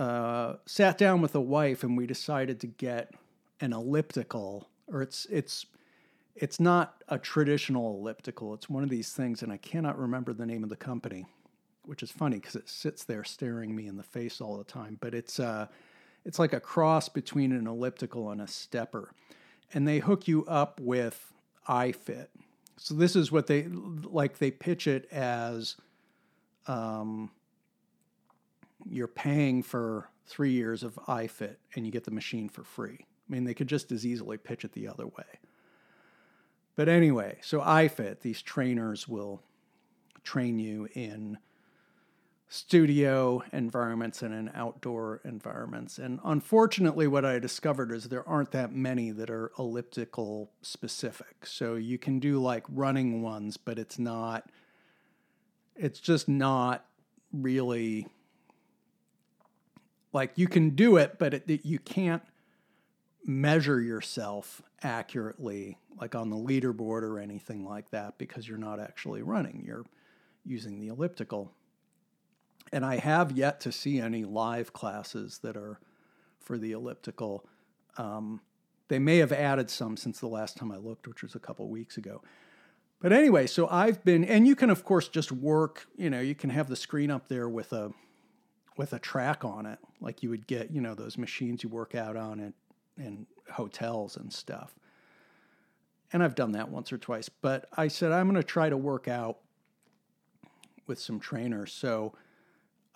uh, 0.00 0.56
sat 0.66 0.98
down 0.98 1.20
with 1.20 1.34
a 1.34 1.40
wife 1.40 1.84
and 1.84 1.96
we 1.96 2.06
decided 2.06 2.58
to 2.60 2.66
get 2.66 3.12
an 3.60 3.72
elliptical 3.72 4.66
or 4.88 5.02
it's 5.02 5.26
it's 5.30 5.66
it's 6.34 6.60
not 6.60 7.02
a 7.08 7.18
traditional 7.18 7.98
elliptical. 7.98 8.54
It's 8.54 8.70
one 8.70 8.82
of 8.82 8.88
these 8.88 9.12
things, 9.12 9.42
and 9.42 9.52
I 9.52 9.56
cannot 9.58 9.98
remember 9.98 10.32
the 10.32 10.46
name 10.46 10.62
of 10.62 10.70
the 10.70 10.76
company, 10.76 11.26
which 11.84 12.02
is 12.02 12.10
funny 12.10 12.36
because 12.36 12.56
it 12.56 12.68
sits 12.68 13.04
there 13.04 13.24
staring 13.24 13.74
me 13.74 13.86
in 13.86 13.96
the 13.96 14.02
face 14.02 14.40
all 14.40 14.56
the 14.56 14.64
time. 14.64 14.96
But 15.00 15.14
it's 15.14 15.38
uh, 15.38 15.66
it's 16.24 16.38
like 16.38 16.52
a 16.52 16.60
cross 16.60 17.08
between 17.08 17.52
an 17.52 17.66
elliptical 17.66 18.30
and 18.30 18.40
a 18.40 18.48
stepper, 18.48 19.12
and 19.74 19.86
they 19.86 19.98
hook 19.98 20.28
you 20.28 20.44
up 20.46 20.80
with 20.80 21.32
iFit. 21.68 22.28
So 22.78 22.94
this 22.94 23.14
is 23.16 23.30
what 23.30 23.46
they 23.46 23.64
like. 23.64 24.38
They 24.38 24.50
pitch 24.50 24.86
it 24.86 25.06
as, 25.12 25.76
um, 26.66 27.30
you're 28.88 29.08
paying 29.08 29.62
for 29.62 30.10
three 30.26 30.52
years 30.52 30.82
of 30.82 30.94
iFit, 31.08 31.56
and 31.74 31.84
you 31.84 31.92
get 31.92 32.04
the 32.04 32.10
machine 32.10 32.48
for 32.48 32.62
free. 32.62 32.98
I 33.00 33.32
mean, 33.32 33.44
they 33.44 33.54
could 33.54 33.68
just 33.68 33.92
as 33.92 34.06
easily 34.06 34.36
pitch 34.36 34.64
it 34.64 34.72
the 34.72 34.88
other 34.88 35.06
way. 35.06 35.38
But 36.76 36.88
anyway, 36.88 37.38
so 37.42 37.60
iFit, 37.60 38.20
these 38.20 38.42
trainers 38.42 39.06
will 39.08 39.42
train 40.22 40.58
you 40.58 40.88
in 40.94 41.38
studio 42.48 43.42
environments 43.52 44.22
and 44.22 44.34
in 44.34 44.50
outdoor 44.54 45.20
environments. 45.24 45.98
And 45.98 46.18
unfortunately, 46.24 47.06
what 47.06 47.24
I 47.24 47.38
discovered 47.38 47.92
is 47.92 48.04
there 48.04 48.28
aren't 48.28 48.50
that 48.50 48.72
many 48.72 49.12
that 49.12 49.30
are 49.30 49.52
elliptical 49.56 50.50
specific. 50.60 51.46
So 51.46 51.76
you 51.76 51.96
can 51.96 52.18
do 52.18 52.40
like 52.40 52.64
running 52.68 53.22
ones, 53.22 53.56
but 53.56 53.78
it's 53.78 54.00
not, 54.00 54.50
it's 55.76 56.00
just 56.00 56.28
not 56.28 56.86
really 57.32 58.08
like 60.12 60.32
you 60.36 60.48
can 60.48 60.70
do 60.70 60.96
it, 60.96 61.18
but 61.18 61.34
it, 61.34 61.44
it, 61.48 61.64
you 61.64 61.78
can't 61.78 62.22
measure 63.24 63.80
yourself 63.80 64.62
accurately, 64.82 65.78
like 66.00 66.14
on 66.14 66.30
the 66.30 66.36
leaderboard 66.36 67.02
or 67.02 67.18
anything 67.18 67.64
like 67.64 67.90
that, 67.90 68.18
because 68.18 68.48
you're 68.48 68.58
not 68.58 68.80
actually 68.80 69.22
running. 69.22 69.62
You're 69.66 69.84
using 70.44 70.80
the 70.80 70.88
elliptical. 70.88 71.52
And 72.72 72.84
I 72.84 72.96
have 72.96 73.32
yet 73.32 73.60
to 73.60 73.72
see 73.72 74.00
any 74.00 74.24
live 74.24 74.72
classes 74.72 75.40
that 75.42 75.56
are 75.56 75.80
for 76.38 76.56
the 76.56 76.72
elliptical. 76.72 77.46
Um, 77.96 78.40
they 78.88 78.98
may 78.98 79.18
have 79.18 79.32
added 79.32 79.70
some 79.70 79.96
since 79.96 80.18
the 80.18 80.26
last 80.26 80.56
time 80.56 80.72
I 80.72 80.76
looked, 80.76 81.06
which 81.06 81.22
was 81.22 81.34
a 81.34 81.40
couple 81.40 81.68
weeks 81.68 81.96
ago. 81.96 82.22
But 83.00 83.12
anyway, 83.12 83.46
so 83.46 83.66
I've 83.68 84.04
been, 84.04 84.24
and 84.24 84.46
you 84.46 84.54
can 84.54 84.70
of 84.70 84.84
course 84.84 85.08
just 85.08 85.32
work. 85.32 85.86
You 85.96 86.10
know, 86.10 86.20
you 86.20 86.34
can 86.34 86.50
have 86.50 86.68
the 86.68 86.76
screen 86.76 87.10
up 87.10 87.28
there 87.28 87.48
with 87.48 87.72
a 87.72 87.92
with 88.76 88.92
a 88.92 88.98
track 88.98 89.44
on 89.44 89.66
it, 89.66 89.78
like 90.00 90.22
you 90.22 90.30
would 90.30 90.46
get, 90.46 90.70
you 90.70 90.80
know, 90.80 90.94
those 90.94 91.18
machines 91.18 91.62
you 91.62 91.68
work 91.68 91.94
out 91.94 92.16
on 92.16 92.52
in 92.96 93.26
hotels 93.52 94.16
and 94.16 94.32
stuff. 94.32 94.74
And 96.12 96.22
I've 96.22 96.34
done 96.34 96.52
that 96.52 96.70
once 96.70 96.92
or 96.92 96.98
twice, 96.98 97.28
but 97.28 97.68
I 97.76 97.88
said 97.88 98.12
I'm 98.12 98.26
going 98.26 98.36
to 98.36 98.42
try 98.42 98.68
to 98.68 98.76
work 98.76 99.06
out 99.06 99.38
with 100.86 100.98
some 100.98 101.20
trainers. 101.20 101.72
So 101.72 102.14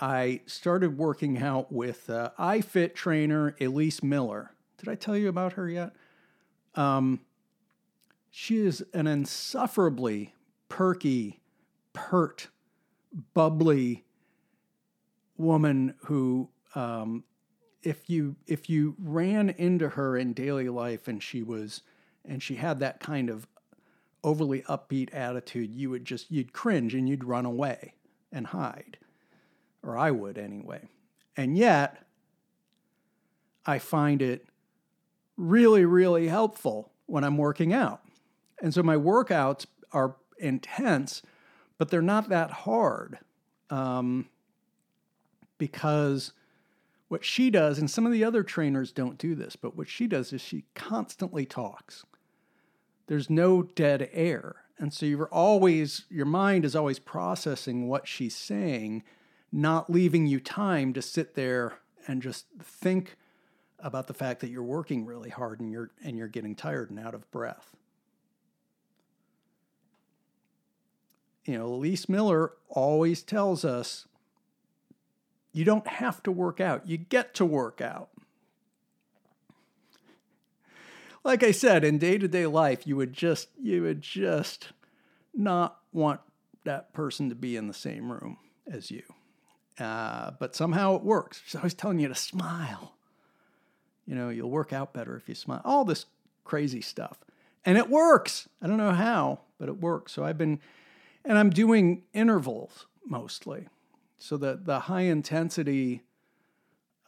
I 0.00 0.40
started 0.46 0.98
working 0.98 1.38
out 1.38 1.70
with 1.70 2.10
uh, 2.10 2.30
iFit 2.38 2.94
trainer 2.94 3.52
Elyse 3.60 4.02
Miller. 4.02 4.52
Did 4.78 4.88
I 4.88 4.96
tell 4.96 5.16
you 5.16 5.28
about 5.28 5.52
her 5.52 5.68
yet? 5.68 5.92
Um, 6.74 7.20
she 8.30 8.58
is 8.58 8.84
an 8.92 9.06
insufferably 9.06 10.34
perky, 10.68 11.40
pert, 11.92 12.48
bubbly 13.32 14.04
woman 15.36 15.94
who 16.04 16.48
um, 16.74 17.24
if 17.82 18.08
you 18.08 18.36
if 18.46 18.68
you 18.68 18.96
ran 18.98 19.50
into 19.50 19.90
her 19.90 20.16
in 20.16 20.32
daily 20.32 20.68
life 20.68 21.06
and 21.06 21.22
she 21.22 21.42
was 21.42 21.82
and 22.24 22.42
she 22.42 22.56
had 22.56 22.78
that 22.80 23.00
kind 23.00 23.28
of 23.28 23.46
overly 24.22 24.62
upbeat 24.62 25.14
attitude, 25.14 25.70
you 25.70 25.90
would 25.90 26.04
just 26.04 26.30
you'd 26.30 26.52
cringe 26.52 26.94
and 26.94 27.08
you'd 27.08 27.24
run 27.24 27.44
away 27.44 27.94
and 28.32 28.48
hide. 28.48 28.98
Or 29.82 29.98
I 29.98 30.10
would 30.10 30.38
anyway. 30.38 30.88
And 31.36 31.58
yet 31.58 32.06
I 33.66 33.78
find 33.78 34.22
it 34.22 34.46
really 35.36 35.84
really 35.84 36.28
helpful 36.28 36.92
when 37.06 37.24
I'm 37.24 37.36
working 37.36 37.72
out. 37.72 38.00
And 38.62 38.72
so 38.72 38.82
my 38.82 38.96
workouts 38.96 39.66
are 39.92 40.16
intense, 40.38 41.22
but 41.76 41.90
they're 41.90 42.00
not 42.02 42.28
that 42.30 42.50
hard. 42.50 43.18
Um, 43.68 44.28
because 45.64 46.32
what 47.08 47.24
she 47.24 47.48
does, 47.48 47.78
and 47.78 47.90
some 47.90 48.04
of 48.04 48.12
the 48.12 48.22
other 48.22 48.42
trainers 48.42 48.92
don't 48.92 49.16
do 49.16 49.34
this, 49.34 49.56
but 49.56 49.74
what 49.74 49.88
she 49.88 50.06
does 50.06 50.30
is 50.30 50.42
she 50.42 50.64
constantly 50.74 51.46
talks. 51.46 52.04
There's 53.06 53.30
no 53.30 53.62
dead 53.62 54.10
air. 54.12 54.56
And 54.78 54.92
so 54.92 55.06
you're 55.06 55.28
always, 55.28 56.04
your 56.10 56.26
mind 56.26 56.66
is 56.66 56.76
always 56.76 56.98
processing 56.98 57.88
what 57.88 58.06
she's 58.06 58.36
saying, 58.36 59.04
not 59.50 59.88
leaving 59.90 60.26
you 60.26 60.38
time 60.38 60.92
to 60.92 61.00
sit 61.00 61.34
there 61.34 61.78
and 62.06 62.20
just 62.20 62.44
think 62.62 63.16
about 63.78 64.06
the 64.06 64.12
fact 64.12 64.40
that 64.40 64.50
you're 64.50 64.62
working 64.62 65.06
really 65.06 65.30
hard 65.30 65.60
and 65.60 65.72
you're 65.72 65.92
and 66.04 66.18
you're 66.18 66.28
getting 66.28 66.54
tired 66.54 66.90
and 66.90 66.98
out 66.98 67.14
of 67.14 67.30
breath. 67.30 67.74
You 71.46 71.56
know, 71.56 71.70
Elyse 71.70 72.06
Miller 72.06 72.52
always 72.68 73.22
tells 73.22 73.64
us 73.64 74.06
you 75.54 75.64
don't 75.64 75.86
have 75.86 76.22
to 76.24 76.32
work 76.32 76.60
out, 76.60 76.86
you 76.86 76.98
get 76.98 77.32
to 77.34 77.46
work 77.46 77.80
out. 77.80 78.10
Like 81.24 81.42
I 81.42 81.52
said, 81.52 81.84
in 81.84 81.96
day-to-day 81.96 82.46
life, 82.46 82.86
you 82.86 82.96
would 82.96 83.14
just 83.14 83.48
you 83.58 83.82
would 83.82 84.02
just 84.02 84.68
not 85.32 85.78
want 85.92 86.20
that 86.64 86.92
person 86.92 87.30
to 87.30 87.34
be 87.34 87.56
in 87.56 87.66
the 87.66 87.74
same 87.74 88.12
room 88.12 88.36
as 88.70 88.90
you. 88.90 89.02
Uh, 89.78 90.32
but 90.38 90.54
somehow 90.54 90.96
it 90.96 91.02
works. 91.02 91.40
She's 91.44 91.54
always 91.54 91.74
telling 91.74 91.98
you 91.98 92.08
to 92.08 92.14
smile. 92.14 92.94
You 94.06 94.14
know, 94.14 94.28
you'll 94.28 94.50
work 94.50 94.72
out 94.72 94.92
better 94.92 95.16
if 95.16 95.28
you 95.28 95.34
smile. 95.34 95.62
All 95.64 95.84
this 95.84 96.06
crazy 96.44 96.80
stuff. 96.80 97.18
And 97.64 97.78
it 97.78 97.88
works. 97.88 98.48
I 98.60 98.66
don't 98.66 98.76
know 98.76 98.92
how, 98.92 99.40
but 99.58 99.68
it 99.68 99.80
works. 99.80 100.12
So 100.12 100.24
I've 100.24 100.36
been, 100.36 100.60
and 101.24 101.38
I'm 101.38 101.50
doing 101.50 102.02
intervals 102.12 102.86
mostly. 103.06 103.66
So 104.18 104.36
the 104.36 104.60
the 104.62 104.80
high 104.80 105.02
intensity, 105.02 106.02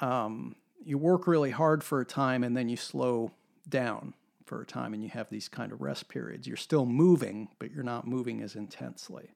um, 0.01 0.57
you 0.85 0.99
work 0.99 1.27
really 1.27 1.51
hard 1.51 1.83
for 1.83 2.01
a 2.01 2.05
time 2.05 2.45
and 2.45 2.57
then 2.57 2.69
you 2.69 2.77
slow 2.77 3.33
down 3.69 4.15
for 4.45 4.61
a 4.61 4.67
time 4.67 4.95
and 4.95 5.03
you 5.03 5.09
have 5.11 5.29
these 5.29 5.49
kind 5.49 5.73
of 5.73 5.81
rest 5.81 6.09
periods. 6.09 6.47
You're 6.47 6.57
still 6.57 6.87
moving, 6.87 7.49
but 7.59 7.73
you're 7.73 7.83
not 7.83 8.07
moving 8.07 8.43
as 8.43 8.55
intensely. 8.55 9.31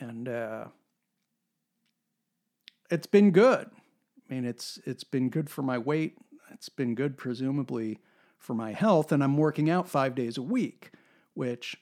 And 0.00 0.28
uh, 0.28 0.66
it's 2.90 3.06
been 3.06 3.30
good. 3.30 3.70
I 4.30 4.34
mean, 4.34 4.44
it's 4.44 4.78
it's 4.86 5.04
been 5.04 5.28
good 5.28 5.50
for 5.50 5.62
my 5.62 5.78
weight. 5.78 6.16
It's 6.50 6.68
been 6.68 6.94
good, 6.94 7.16
presumably, 7.16 7.98
for 8.38 8.54
my 8.54 8.72
health. 8.72 9.12
And 9.12 9.22
I'm 9.22 9.36
working 9.36 9.68
out 9.68 9.88
five 9.88 10.14
days 10.14 10.38
a 10.38 10.42
week, 10.42 10.92
which, 11.34 11.76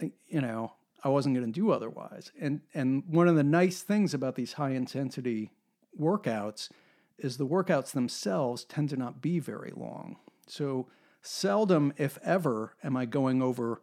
you 0.00 0.40
know, 0.40 0.72
I 1.02 1.08
wasn't 1.08 1.34
going 1.34 1.46
to 1.46 1.60
do 1.60 1.70
otherwise. 1.70 2.32
And 2.40 2.60
and 2.74 3.04
one 3.06 3.28
of 3.28 3.36
the 3.36 3.44
nice 3.44 3.82
things 3.82 4.14
about 4.14 4.36
these 4.36 4.54
high 4.54 4.70
intensity 4.70 5.50
workouts 5.98 6.70
is 7.18 7.36
the 7.36 7.46
workouts 7.46 7.92
themselves 7.92 8.64
tend 8.64 8.88
to 8.90 8.96
not 8.96 9.20
be 9.20 9.38
very 9.38 9.72
long. 9.74 10.16
So 10.46 10.88
seldom, 11.20 11.92
if 11.96 12.18
ever, 12.24 12.74
am 12.82 12.96
I 12.96 13.04
going 13.04 13.42
over 13.42 13.80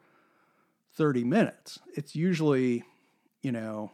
30 0.99 1.23
minutes. 1.23 1.79
It's 1.95 2.15
usually, 2.15 2.83
you 3.41 3.53
know, 3.53 3.91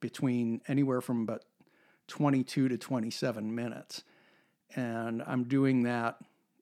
between 0.00 0.62
anywhere 0.66 1.00
from 1.00 1.22
about 1.22 1.44
22 2.06 2.68
to 2.68 2.78
27 2.78 3.54
minutes. 3.54 4.02
And 4.74 5.22
I'm 5.26 5.44
doing 5.44 5.82
that 5.82 6.16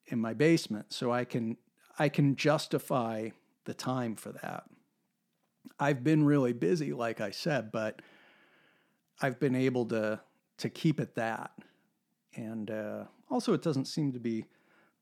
in 0.06 0.18
my 0.18 0.34
basement, 0.34 0.92
so 0.92 1.12
I 1.12 1.24
can 1.24 1.56
I 1.98 2.08
can 2.08 2.36
justify 2.36 3.30
the 3.64 3.74
time 3.74 4.16
for 4.16 4.32
that. 4.42 4.64
I've 5.78 6.02
been 6.04 6.24
really 6.24 6.52
busy, 6.52 6.92
like 6.92 7.20
I 7.20 7.30
said, 7.30 7.70
but 7.72 8.02
I've 9.20 9.38
been 9.38 9.54
able 9.54 9.86
to 9.86 10.20
to 10.58 10.70
keep 10.70 11.00
it 11.00 11.14
that, 11.16 11.50
and 12.34 12.70
uh, 12.70 13.04
also 13.30 13.52
it 13.52 13.62
doesn't 13.62 13.84
seem 13.86 14.12
to 14.12 14.18
be 14.18 14.46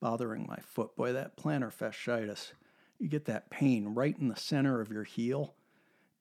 bothering 0.01 0.47
my 0.49 0.59
foot. 0.59 0.97
Boy, 0.97 1.13
that 1.13 1.37
plantar 1.37 1.73
fasciitis, 1.73 2.53
you 2.99 3.09
get 3.09 3.27
that 3.27 3.51
pain 3.51 3.95
right 3.95 4.17
in 4.19 4.29
the 4.29 4.37
center 4.37 4.81
of 4.81 4.91
your 4.91 5.05
heel, 5.05 5.55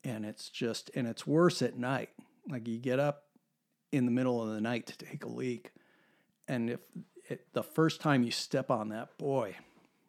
and 0.03 0.25
it's 0.25 0.49
just 0.49 0.91
and 0.95 1.07
it's 1.07 1.25
worse 1.25 1.61
at 1.61 1.77
night. 1.77 2.09
Like 2.47 2.67
you 2.67 2.77
get 2.77 2.99
up 2.99 3.23
in 3.91 4.05
the 4.05 4.11
middle 4.11 4.41
of 4.41 4.53
the 4.53 4.61
night 4.61 4.87
to 4.87 4.97
take 4.97 5.23
a 5.23 5.29
leak, 5.29 5.71
and 6.47 6.69
if 6.69 6.79
it, 7.29 7.47
the 7.53 7.63
first 7.63 8.01
time 8.01 8.23
you 8.23 8.31
step 8.31 8.69
on 8.69 8.89
that, 8.89 9.17
boy, 9.17 9.55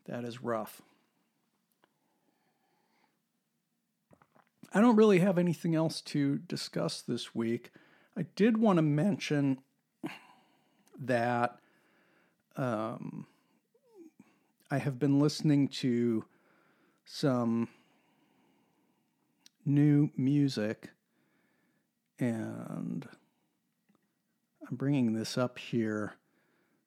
that 0.06 0.24
is 0.24 0.42
rough. 0.42 0.82
I 4.76 4.80
don't 4.80 4.96
really 4.96 5.20
have 5.20 5.38
anything 5.38 5.76
else 5.76 6.00
to 6.00 6.38
discuss 6.38 7.00
this 7.00 7.32
week. 7.32 7.70
I 8.16 8.22
did 8.34 8.56
want 8.56 8.78
to 8.78 8.82
mention 8.82 9.60
that 10.98 11.58
um, 12.56 13.28
I 14.72 14.78
have 14.78 14.98
been 14.98 15.20
listening 15.20 15.68
to 15.68 16.24
some 17.04 17.68
new 19.64 20.10
music, 20.16 20.90
and 22.18 23.06
I'm 24.68 24.76
bringing 24.76 25.12
this 25.12 25.38
up 25.38 25.56
here. 25.56 26.16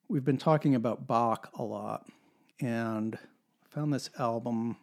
We've 0.08 0.26
been 0.26 0.36
talking 0.36 0.74
about 0.74 1.06
Bach 1.06 1.48
a 1.58 1.62
lot, 1.62 2.06
and 2.60 3.16
I 3.16 3.74
found 3.74 3.94
this 3.94 4.10
album. 4.18 4.76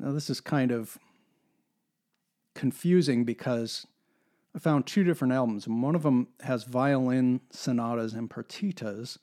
Now, 0.00 0.12
this 0.12 0.30
is 0.30 0.40
kind 0.40 0.72
of 0.72 0.98
confusing 2.54 3.24
because 3.24 3.86
I 4.56 4.58
found 4.58 4.86
two 4.86 5.04
different 5.04 5.34
albums, 5.34 5.66
and 5.66 5.82
one 5.82 5.94
of 5.94 6.02
them 6.02 6.28
has 6.40 6.64
violin 6.64 7.42
sonatas 7.50 8.14
and 8.14 8.30
partitas, 8.30 9.18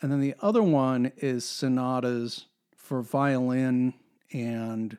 and 0.00 0.12
then 0.12 0.20
the 0.20 0.36
other 0.40 0.62
one 0.62 1.10
is 1.16 1.44
sonatas 1.44 2.46
for 2.76 3.02
violin 3.02 3.94
and 4.32 4.98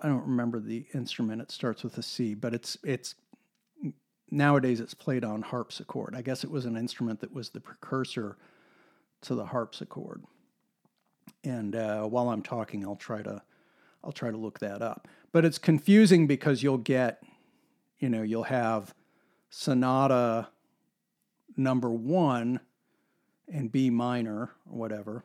I 0.00 0.06
don't 0.06 0.26
remember 0.26 0.60
the 0.60 0.86
instrument. 0.94 1.42
It 1.42 1.50
starts 1.50 1.82
with 1.82 1.98
a 1.98 2.02
C, 2.02 2.34
but 2.34 2.54
it's 2.54 2.78
it's 2.84 3.16
nowadays 4.30 4.78
it's 4.78 4.94
played 4.94 5.24
on 5.24 5.42
harpsichord. 5.42 6.14
I 6.14 6.22
guess 6.22 6.44
it 6.44 6.50
was 6.50 6.66
an 6.66 6.76
instrument 6.76 7.20
that 7.20 7.32
was 7.32 7.50
the 7.50 7.60
precursor 7.60 8.36
to 9.22 9.34
the 9.34 9.46
harpsichord. 9.46 10.22
And 11.44 11.74
uh, 11.74 12.04
while 12.04 12.30
I'm 12.30 12.42
talking, 12.42 12.84
I'll 12.84 12.96
try 12.96 13.22
to 13.22 13.42
I'll 14.04 14.12
try 14.12 14.30
to 14.30 14.36
look 14.36 14.60
that 14.60 14.80
up. 14.80 15.08
But 15.32 15.44
it's 15.44 15.58
confusing 15.58 16.26
because 16.26 16.62
you'll 16.62 16.78
get, 16.78 17.22
you 17.98 18.08
know, 18.08 18.22
you'll 18.22 18.44
have 18.44 18.94
sonata 19.50 20.48
number 21.56 21.90
one 21.90 22.60
in 23.48 23.68
B 23.68 23.90
minor 23.90 24.42
or 24.70 24.78
whatever, 24.78 25.24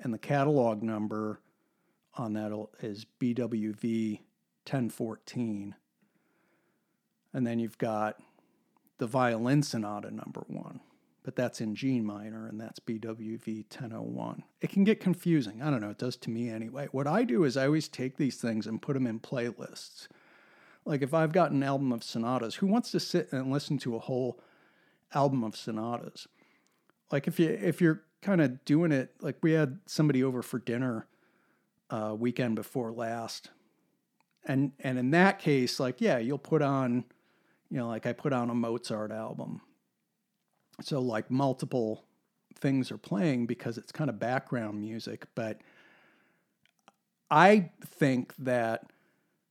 and 0.00 0.12
the 0.12 0.18
catalog 0.18 0.82
number 0.82 1.40
on 2.14 2.32
that 2.34 2.52
is 2.80 3.06
BWV 3.20 4.18
1014. 4.64 5.74
And 7.32 7.46
then 7.46 7.58
you've 7.58 7.78
got 7.78 8.20
the 8.98 9.06
violin 9.06 9.62
sonata 9.62 10.10
number 10.10 10.44
one, 10.48 10.80
but 11.22 11.36
that's 11.36 11.60
in 11.60 11.74
G 11.74 12.00
minor 12.00 12.46
and 12.48 12.60
that's 12.60 12.80
BWV 12.80 13.64
1001. 13.70 14.42
It 14.60 14.70
can 14.70 14.84
get 14.84 15.00
confusing. 15.00 15.62
I 15.62 15.70
don't 15.70 15.80
know, 15.80 15.90
it 15.90 15.98
does 15.98 16.16
to 16.18 16.30
me 16.30 16.48
anyway. 16.48 16.88
What 16.90 17.06
I 17.06 17.24
do 17.24 17.44
is 17.44 17.56
I 17.56 17.66
always 17.66 17.88
take 17.88 18.16
these 18.16 18.36
things 18.36 18.66
and 18.66 18.82
put 18.82 18.94
them 18.94 19.06
in 19.06 19.20
playlists. 19.20 20.08
Like 20.84 21.02
if 21.02 21.14
I've 21.14 21.32
got 21.32 21.52
an 21.52 21.62
album 21.62 21.92
of 21.92 22.02
sonatas, 22.02 22.56
who 22.56 22.66
wants 22.66 22.90
to 22.90 23.00
sit 23.00 23.32
and 23.32 23.52
listen 23.52 23.78
to 23.78 23.94
a 23.94 24.00
whole 24.00 24.40
album 25.14 25.44
of 25.44 25.56
sonatas? 25.56 26.26
Like 27.10 27.28
if 27.28 27.38
you 27.38 27.48
if 27.50 27.80
you're 27.80 28.02
kind 28.20 28.40
of 28.40 28.64
doing 28.64 28.90
it, 28.90 29.14
like 29.20 29.36
we 29.42 29.52
had 29.52 29.78
somebody 29.86 30.24
over 30.24 30.42
for 30.42 30.58
dinner 30.58 31.06
uh, 31.90 32.14
weekend 32.18 32.56
before 32.56 32.90
last, 32.90 33.50
and 34.44 34.72
and 34.80 34.98
in 34.98 35.10
that 35.12 35.38
case, 35.38 35.78
like 35.78 36.00
yeah, 36.00 36.18
you'll 36.18 36.38
put 36.38 36.62
on, 36.62 37.04
you 37.70 37.76
know, 37.76 37.86
like 37.86 38.06
I 38.06 38.12
put 38.12 38.32
on 38.32 38.50
a 38.50 38.54
Mozart 38.54 39.12
album, 39.12 39.60
so 40.84 41.00
like 41.00 41.30
multiple 41.30 42.04
things 42.56 42.90
are 42.90 42.98
playing 42.98 43.46
because 43.46 43.78
it's 43.78 43.92
kind 43.92 44.10
of 44.10 44.18
background 44.18 44.80
music, 44.80 45.26
but 45.34 45.60
I 47.30 47.70
think 47.84 48.34
that 48.40 48.84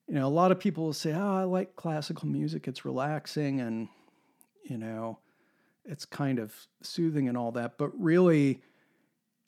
you 0.07 0.15
know 0.15 0.27
a 0.27 0.29
lot 0.29 0.51
of 0.51 0.59
people 0.59 0.85
will 0.85 0.93
say, 0.93 1.13
"Oh, 1.13 1.35
I 1.37 1.43
like 1.43 1.75
classical 1.75 2.27
music; 2.27 2.67
it's 2.67 2.85
relaxing 2.85 3.59
and 3.59 3.89
you 4.63 4.77
know, 4.77 5.19
it's 5.83 6.05
kind 6.05 6.39
of 6.39 6.53
soothing 6.83 7.27
and 7.27 7.37
all 7.37 7.51
that." 7.53 7.77
But 7.77 7.91
really, 7.99 8.61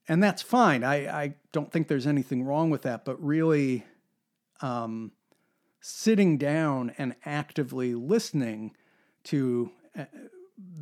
and 0.08 0.22
that's 0.22 0.42
fine. 0.42 0.84
I, 0.84 1.24
I 1.24 1.36
don't 1.52 1.72
think 1.72 1.88
there's 1.88 2.08
anything 2.08 2.44
wrong 2.44 2.70
with 2.70 2.82
that, 2.84 3.06
but 3.06 3.24
really 3.24 3.86
um, 4.62 5.12
sitting 5.80 6.38
down 6.38 6.94
and 6.98 7.16
actively 7.26 7.94
listening 7.94 8.76
to 9.26 9.70
uh, 9.98 10.06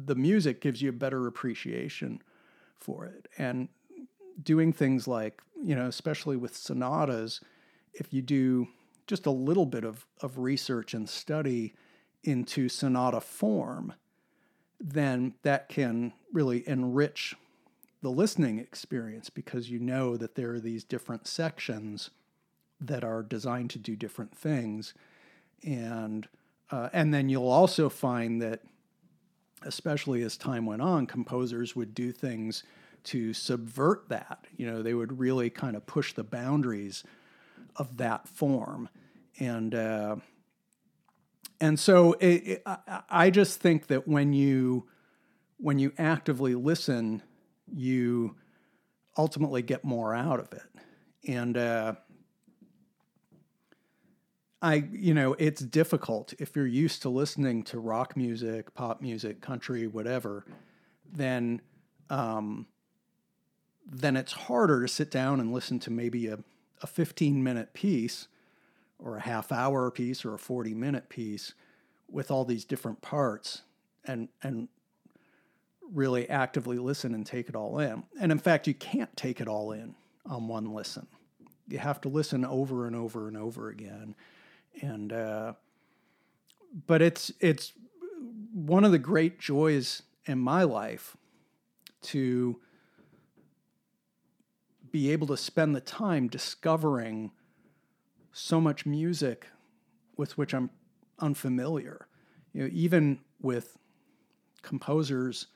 the 0.06 0.16
music 0.16 0.62
gives 0.62 0.82
you 0.82 0.90
a 0.90 0.94
better 0.94 1.28
appreciation 1.28 2.22
for 2.78 3.06
it. 3.06 3.28
And 3.38 3.70
doing 4.42 4.74
things 4.74 5.08
like, 5.08 5.42
you 5.62 5.76
know, 5.76 5.88
especially 5.88 6.38
with 6.38 6.56
sonatas, 6.56 7.42
if 7.94 8.14
you 8.14 8.22
do 8.22 8.68
just 9.08 9.26
a 9.26 9.32
little 9.32 9.66
bit 9.66 9.84
of, 9.84 10.06
of 10.22 10.40
research 10.40 10.94
and 10.94 11.10
study 11.10 11.74
into 12.24 12.70
sonata 12.70 13.22
form, 13.22 13.94
then 14.80 15.34
that 15.44 15.70
can 15.70 16.14
really 16.32 16.68
enrich 16.68 17.36
the 18.02 18.10
listening 18.10 18.58
experience 18.58 19.30
because 19.30 19.70
you 19.70 19.80
know 19.80 20.18
that 20.18 20.36
there 20.36 20.52
are 20.52 20.60
these 20.60 20.84
different 20.84 21.28
sections 21.28 22.10
that 22.80 23.04
are 23.04 23.22
designed 23.22 23.70
to 23.70 23.78
do 23.78 23.96
different 23.96 24.36
things 24.36 24.94
and 25.64 26.28
uh, 26.72 26.90
and 26.94 27.14
then 27.14 27.28
you'll 27.30 27.50
also 27.50 27.90
find 27.90 28.42
that 28.42 28.62
especially 29.64 30.24
as 30.24 30.38
time 30.38 30.66
went 30.66 30.82
on 30.82 31.06
composers 31.06 31.76
would 31.76 31.94
do 31.94 32.12
things 32.12 32.64
to 33.04 33.34
subvert 33.34 34.08
that 34.10 34.46
you 34.58 34.66
know 34.66 34.82
they 34.82 34.94
would 34.94 35.20
really 35.20 35.50
kind 35.50 35.76
of 35.76 35.86
push 35.86 36.14
the 36.14 36.24
boundaries 36.24 37.04
of 37.76 37.98
that 37.98 38.28
form 38.28 38.90
and 39.40 39.74
uh, 39.74 40.16
and 41.60 41.80
so 41.80 42.14
it, 42.14 42.26
it, 42.26 42.64
I, 42.66 43.02
I 43.10 43.30
just 43.30 43.60
think 43.60 43.88
that 43.88 44.08
when 44.08 44.34
you 44.34 44.88
when 45.58 45.80
you 45.80 45.94
actively 45.98 46.56
listen 46.56 47.22
you 47.74 48.36
ultimately 49.18 49.62
get 49.62 49.84
more 49.84 50.14
out 50.14 50.40
of 50.40 50.52
it. 50.54 50.64
And 51.28 51.58
uh, 51.58 51.96
I, 54.62 54.84
you 54.92 55.14
know, 55.14 55.34
it's 55.40 55.62
difficult 55.62 56.34
if 56.38 56.56
you're 56.56 56.68
used 56.68 57.02
to 57.02 57.10
listening 57.10 57.64
to 57.64 57.80
rock 57.80 58.16
music, 58.16 58.74
pop 58.76 59.02
music, 59.02 59.42
country, 59.42 59.88
whatever. 59.88 60.46
Then, 61.12 61.62
um, 62.10 62.68
then 63.86 64.16
it's 64.16 64.34
harder 64.34 64.82
to 64.82 64.88
sit 64.88 65.10
down 65.10 65.40
and 65.40 65.52
listen 65.52 65.80
to 65.80 65.92
maybe 65.92 66.28
a, 66.28 66.40
a 66.82 66.88
15 66.88 67.44
minute 67.44 67.74
piece 67.74 68.28
or 69.00 69.18
a 69.18 69.22
half 69.22 69.52
hour 69.52 69.90
piece 69.90 70.24
or 70.24 70.36
a 70.36 70.40
40 70.40 70.76
minute 70.76 71.10
piece 71.10 71.54
with 72.08 72.30
all 72.30 72.46
these 72.46 72.66
different 72.66 73.02
parts 73.02 73.64
and 74.06 74.30
and 74.44 74.68
really 75.92 76.30
actively 76.30 76.78
listen 76.78 77.14
and 77.14 77.26
take 77.26 77.50
it 77.50 77.56
all 77.56 77.80
in. 77.80 78.04
And 78.20 78.32
in 78.32 78.40
fact, 78.40 78.68
you 78.68 78.74
can't 78.74 79.16
take 79.18 79.42
it 79.42 79.48
all 79.48 79.72
in 79.72 79.96
on 80.26 80.48
one 80.48 80.74
listen. 80.74 81.08
You 81.68 81.80
have 81.80 82.00
to 82.02 82.10
listen 82.10 82.46
over 82.46 82.88
and 82.88 82.96
over 82.96 83.28
and 83.28 83.36
over 83.36 83.70
again. 83.70 84.16
And 84.82 85.12
uh, 85.14 85.54
but 86.88 87.02
it's 87.02 87.32
it's 87.40 87.74
one 88.54 88.84
of 88.84 88.92
the 88.92 89.00
great 89.00 89.40
joys 89.40 90.04
in 90.26 90.40
my 90.40 90.64
life 90.64 91.18
to 92.02 92.60
be 94.92 95.12
able 95.12 95.28
to 95.28 95.38
spend 95.38 95.76
the 95.76 95.82
time 95.82 96.28
discovering 96.28 97.32
so 98.34 98.60
much 98.60 98.86
music 98.86 99.48
with 100.18 100.38
which 100.38 100.54
I'm 100.54 100.70
unfamiliar. 101.20 102.08
You 102.54 102.64
know, 102.64 102.70
even 102.74 103.20
with 103.42 103.78
composers 104.62 105.48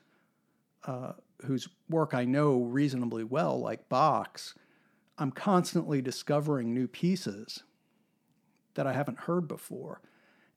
uh, 0.84 1.12
whose 1.44 1.68
work 1.90 2.14
I 2.14 2.24
know 2.24 2.62
reasonably 2.62 3.24
well, 3.24 3.60
like 3.60 3.88
Bach's, 3.88 4.54
I'm 5.18 5.32
constantly 5.32 6.00
discovering 6.00 6.72
new 6.72 6.86
pieces 6.88 7.62
that 8.76 8.86
I 8.86 8.92
haven't 8.92 9.20
heard 9.20 9.48
before. 9.48 10.00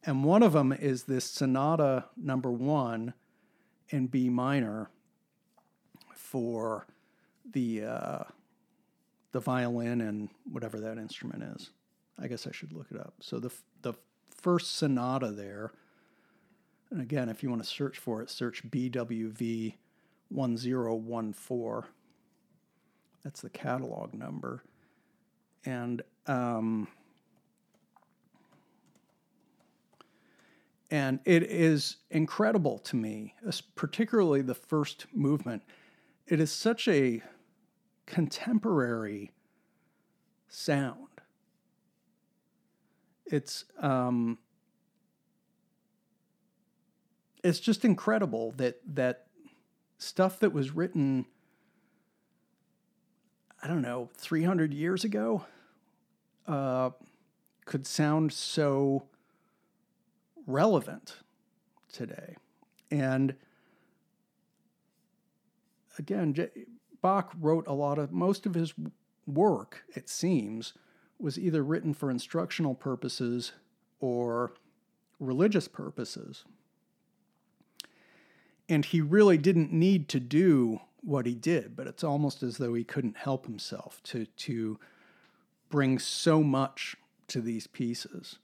And 0.03 0.23
one 0.23 0.43
of 0.43 0.53
them 0.53 0.71
is 0.71 1.03
this 1.03 1.25
sonata 1.25 2.05
number 2.15 2.51
one 2.51 3.13
in 3.89 4.07
B 4.07 4.29
minor 4.29 4.89
for 6.15 6.87
the 7.51 7.83
uh, 7.83 8.23
the 9.31 9.39
violin 9.39 10.01
and 10.01 10.29
whatever 10.49 10.79
that 10.79 10.97
instrument 10.97 11.43
is. 11.55 11.71
I 12.17 12.27
guess 12.27 12.47
I 12.47 12.51
should 12.51 12.73
look 12.73 12.87
it 12.91 12.99
up. 12.99 13.15
So 13.19 13.39
the 13.39 13.51
the 13.81 13.93
first 14.29 14.77
sonata 14.77 15.31
there, 15.31 15.71
and 16.91 17.01
again, 17.01 17.29
if 17.29 17.43
you 17.43 17.49
want 17.49 17.63
to 17.63 17.67
search 17.67 17.97
for 17.97 18.21
it, 18.21 18.29
search 18.29 18.69
BWV 18.69 19.75
one 20.29 20.57
zero 20.57 20.95
one 20.95 21.33
four. 21.33 21.87
That's 23.23 23.41
the 23.41 23.49
catalog 23.49 24.13
number, 24.13 24.63
and 25.65 26.01
um, 26.25 26.87
and 30.91 31.19
it 31.25 31.43
is 31.43 31.97
incredible 32.09 32.79
to 32.79 32.95
me, 32.95 33.35
particularly 33.75 34.41
the 34.41 34.55
first 34.55 35.05
movement. 35.13 35.63
It 36.27 36.39
is 36.39 36.51
such 36.51 36.87
a 36.87 37.21
contemporary 38.05 39.31
sound. 40.47 41.07
It's 43.25 43.65
um, 43.79 44.39
it's 47.43 47.59
just 47.59 47.85
incredible 47.85 48.53
that 48.57 48.79
that 48.95 49.27
stuff 49.99 50.39
that 50.39 50.51
was 50.51 50.71
written 50.75 51.25
I 53.61 53.67
don't 53.67 53.81
know 53.81 54.09
300 54.15 54.73
years 54.73 55.03
ago 55.03 55.45
uh, 56.47 56.91
could 57.65 57.85
sound 57.85 58.31
so 58.31 59.03
relevant 60.49 61.17
today. 61.93 62.35
And 62.91 63.35
again, 65.97 66.35
Bach 67.01 67.31
wrote 67.39 67.67
a 67.67 67.73
lot 67.73 67.99
of, 67.99 68.11
most 68.11 68.45
of 68.45 68.55
his 68.55 68.73
work, 69.27 69.83
it 69.95 70.09
seems, 70.09 70.73
was 71.19 71.37
either 71.37 71.63
written 71.63 71.93
for 71.93 72.09
instructional 72.09 72.73
purposes 72.73 73.51
or 73.99 74.53
religious 75.19 75.67
purposes. 75.67 76.45
And 78.67 78.85
he 78.85 79.01
really 79.01 79.37
didn't 79.37 79.71
need 79.71 80.09
to 80.09 80.19
do 80.19 80.79
what 81.01 81.25
he 81.25 81.33
did, 81.33 81.75
but 81.75 81.87
it's 81.87 82.03
almost 82.03 82.43
as 82.43 82.57
though 82.57 82.73
he 82.73 82.83
couldn't 82.83 83.17
help 83.17 83.45
himself 83.45 84.01
to, 84.03 84.25
to 84.25 84.79
bring 85.69 85.99
so 85.99 86.43
much 86.43 86.95
to 87.27 87.41
these 87.41 87.67
pieces, 87.67 88.39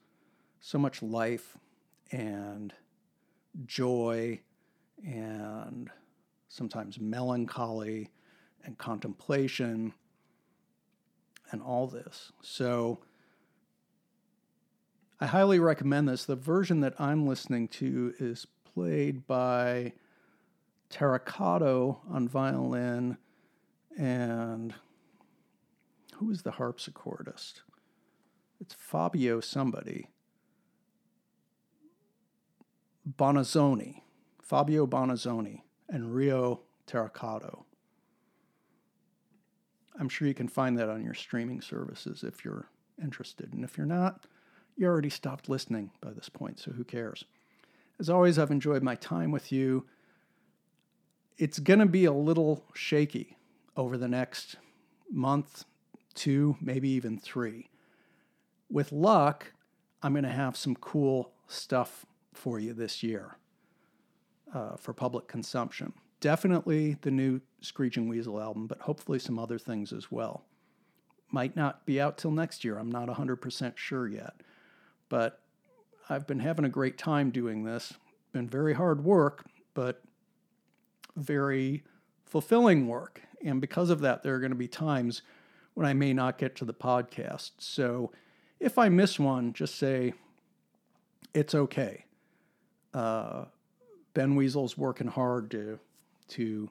so 0.60 0.78
much 0.78 1.02
life 1.02 1.58
and 2.10 2.72
joy 3.64 4.40
and 5.04 5.90
sometimes 6.48 7.00
melancholy 7.00 8.10
and 8.64 8.78
contemplation 8.78 9.92
and 11.50 11.62
all 11.62 11.86
this. 11.86 12.32
So 12.42 13.00
I 15.20 15.26
highly 15.26 15.58
recommend 15.58 16.08
this. 16.08 16.24
The 16.24 16.36
version 16.36 16.80
that 16.80 17.00
I'm 17.00 17.26
listening 17.26 17.68
to 17.68 18.14
is 18.18 18.46
played 18.74 19.26
by 19.26 19.92
Terakado 20.90 21.98
on 22.10 22.28
violin 22.28 23.16
and 23.96 24.74
who 26.16 26.30
is 26.30 26.42
the 26.42 26.52
harpsichordist? 26.52 27.60
It's 28.60 28.74
Fabio 28.74 29.40
somebody. 29.40 30.08
Bonizzoni, 33.08 34.02
Fabio 34.42 34.86
Bonizzoni, 34.86 35.62
and 35.88 36.14
Ryo 36.14 36.62
Terakado. 36.86 37.64
I'm 39.98 40.08
sure 40.08 40.28
you 40.28 40.34
can 40.34 40.48
find 40.48 40.78
that 40.78 40.90
on 40.90 41.04
your 41.04 41.14
streaming 41.14 41.60
services 41.60 42.22
if 42.22 42.44
you're 42.44 42.68
interested. 43.02 43.52
And 43.52 43.64
if 43.64 43.76
you're 43.76 43.86
not, 43.86 44.24
you 44.76 44.86
already 44.86 45.10
stopped 45.10 45.48
listening 45.48 45.90
by 46.00 46.12
this 46.12 46.28
point, 46.28 46.58
so 46.58 46.72
who 46.72 46.84
cares? 46.84 47.24
As 47.98 48.10
always, 48.10 48.38
I've 48.38 48.50
enjoyed 48.50 48.82
my 48.82 48.94
time 48.94 49.30
with 49.30 49.50
you. 49.50 49.86
It's 51.38 51.58
going 51.58 51.78
to 51.78 51.86
be 51.86 52.04
a 52.04 52.12
little 52.12 52.64
shaky 52.74 53.36
over 53.76 53.96
the 53.96 54.08
next 54.08 54.56
month, 55.10 55.64
two, 56.14 56.56
maybe 56.60 56.90
even 56.90 57.18
three. 57.18 57.70
With 58.70 58.92
luck, 58.92 59.52
I'm 60.02 60.12
going 60.12 60.24
to 60.24 60.30
have 60.30 60.56
some 60.56 60.74
cool 60.76 61.32
stuff 61.46 62.04
for 62.36 62.58
you 62.58 62.72
this 62.72 63.02
year 63.02 63.36
uh, 64.54 64.76
for 64.76 64.92
public 64.92 65.28
consumption. 65.28 65.92
Definitely 66.20 66.96
the 67.02 67.10
new 67.10 67.40
Screeching 67.60 68.08
Weasel 68.08 68.40
album, 68.40 68.66
but 68.66 68.80
hopefully 68.80 69.18
some 69.18 69.38
other 69.38 69.58
things 69.58 69.92
as 69.92 70.10
well. 70.10 70.44
Might 71.30 71.56
not 71.56 71.84
be 71.84 72.00
out 72.00 72.16
till 72.16 72.30
next 72.30 72.64
year. 72.64 72.78
I'm 72.78 72.90
not 72.90 73.08
100% 73.08 73.76
sure 73.76 74.08
yet. 74.08 74.34
But 75.08 75.40
I've 76.08 76.26
been 76.26 76.40
having 76.40 76.64
a 76.64 76.70
great 76.70 76.96
time 76.96 77.30
doing 77.30 77.64
this. 77.64 77.94
Been 78.32 78.48
very 78.48 78.74
hard 78.74 79.04
work, 79.04 79.44
but 79.74 80.02
very 81.16 81.84
fulfilling 82.24 82.86
work. 82.86 83.20
And 83.44 83.60
because 83.60 83.90
of 83.90 84.00
that, 84.00 84.22
there 84.22 84.34
are 84.34 84.40
going 84.40 84.50
to 84.50 84.56
be 84.56 84.68
times 84.68 85.22
when 85.74 85.86
I 85.86 85.92
may 85.92 86.12
not 86.12 86.38
get 86.38 86.56
to 86.56 86.64
the 86.64 86.74
podcast. 86.74 87.52
So 87.58 88.12
if 88.58 88.78
I 88.78 88.88
miss 88.88 89.18
one, 89.18 89.52
just 89.52 89.74
say, 89.74 90.14
it's 91.34 91.54
okay 91.54 92.05
uh, 92.94 93.46
Ben 94.14 94.34
Weasel's 94.34 94.76
working 94.78 95.08
hard 95.08 95.50
to 95.50 95.78
to 96.28 96.70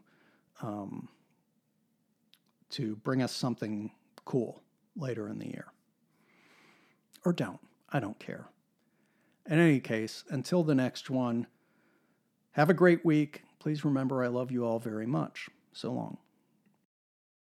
um, 0.62 1.10
to 2.72 2.96
bring 2.98 3.22
us 3.22 3.32
something 3.32 3.92
cool 4.26 4.62
later 4.96 5.30
in 5.30 5.40
the 5.40 5.48
year. 5.48 5.68
Or 7.24 7.34
don't. 7.34 7.60
I 7.90 8.00
don't 8.00 8.20
care. 8.20 8.50
In 9.46 9.60
any 9.60 9.80
case, 9.80 10.24
until 10.30 10.64
the 10.64 10.76
next 10.76 11.10
one, 11.10 11.48
have 12.52 12.70
a 12.70 12.74
great 12.74 13.06
week. 13.06 13.44
Please 13.60 13.86
remember 13.86 14.24
I 14.24 14.28
love 14.28 14.52
you 14.52 14.66
all 14.66 14.80
very 14.80 15.06
much. 15.06 15.50
So 15.72 15.92
long. 15.92 16.18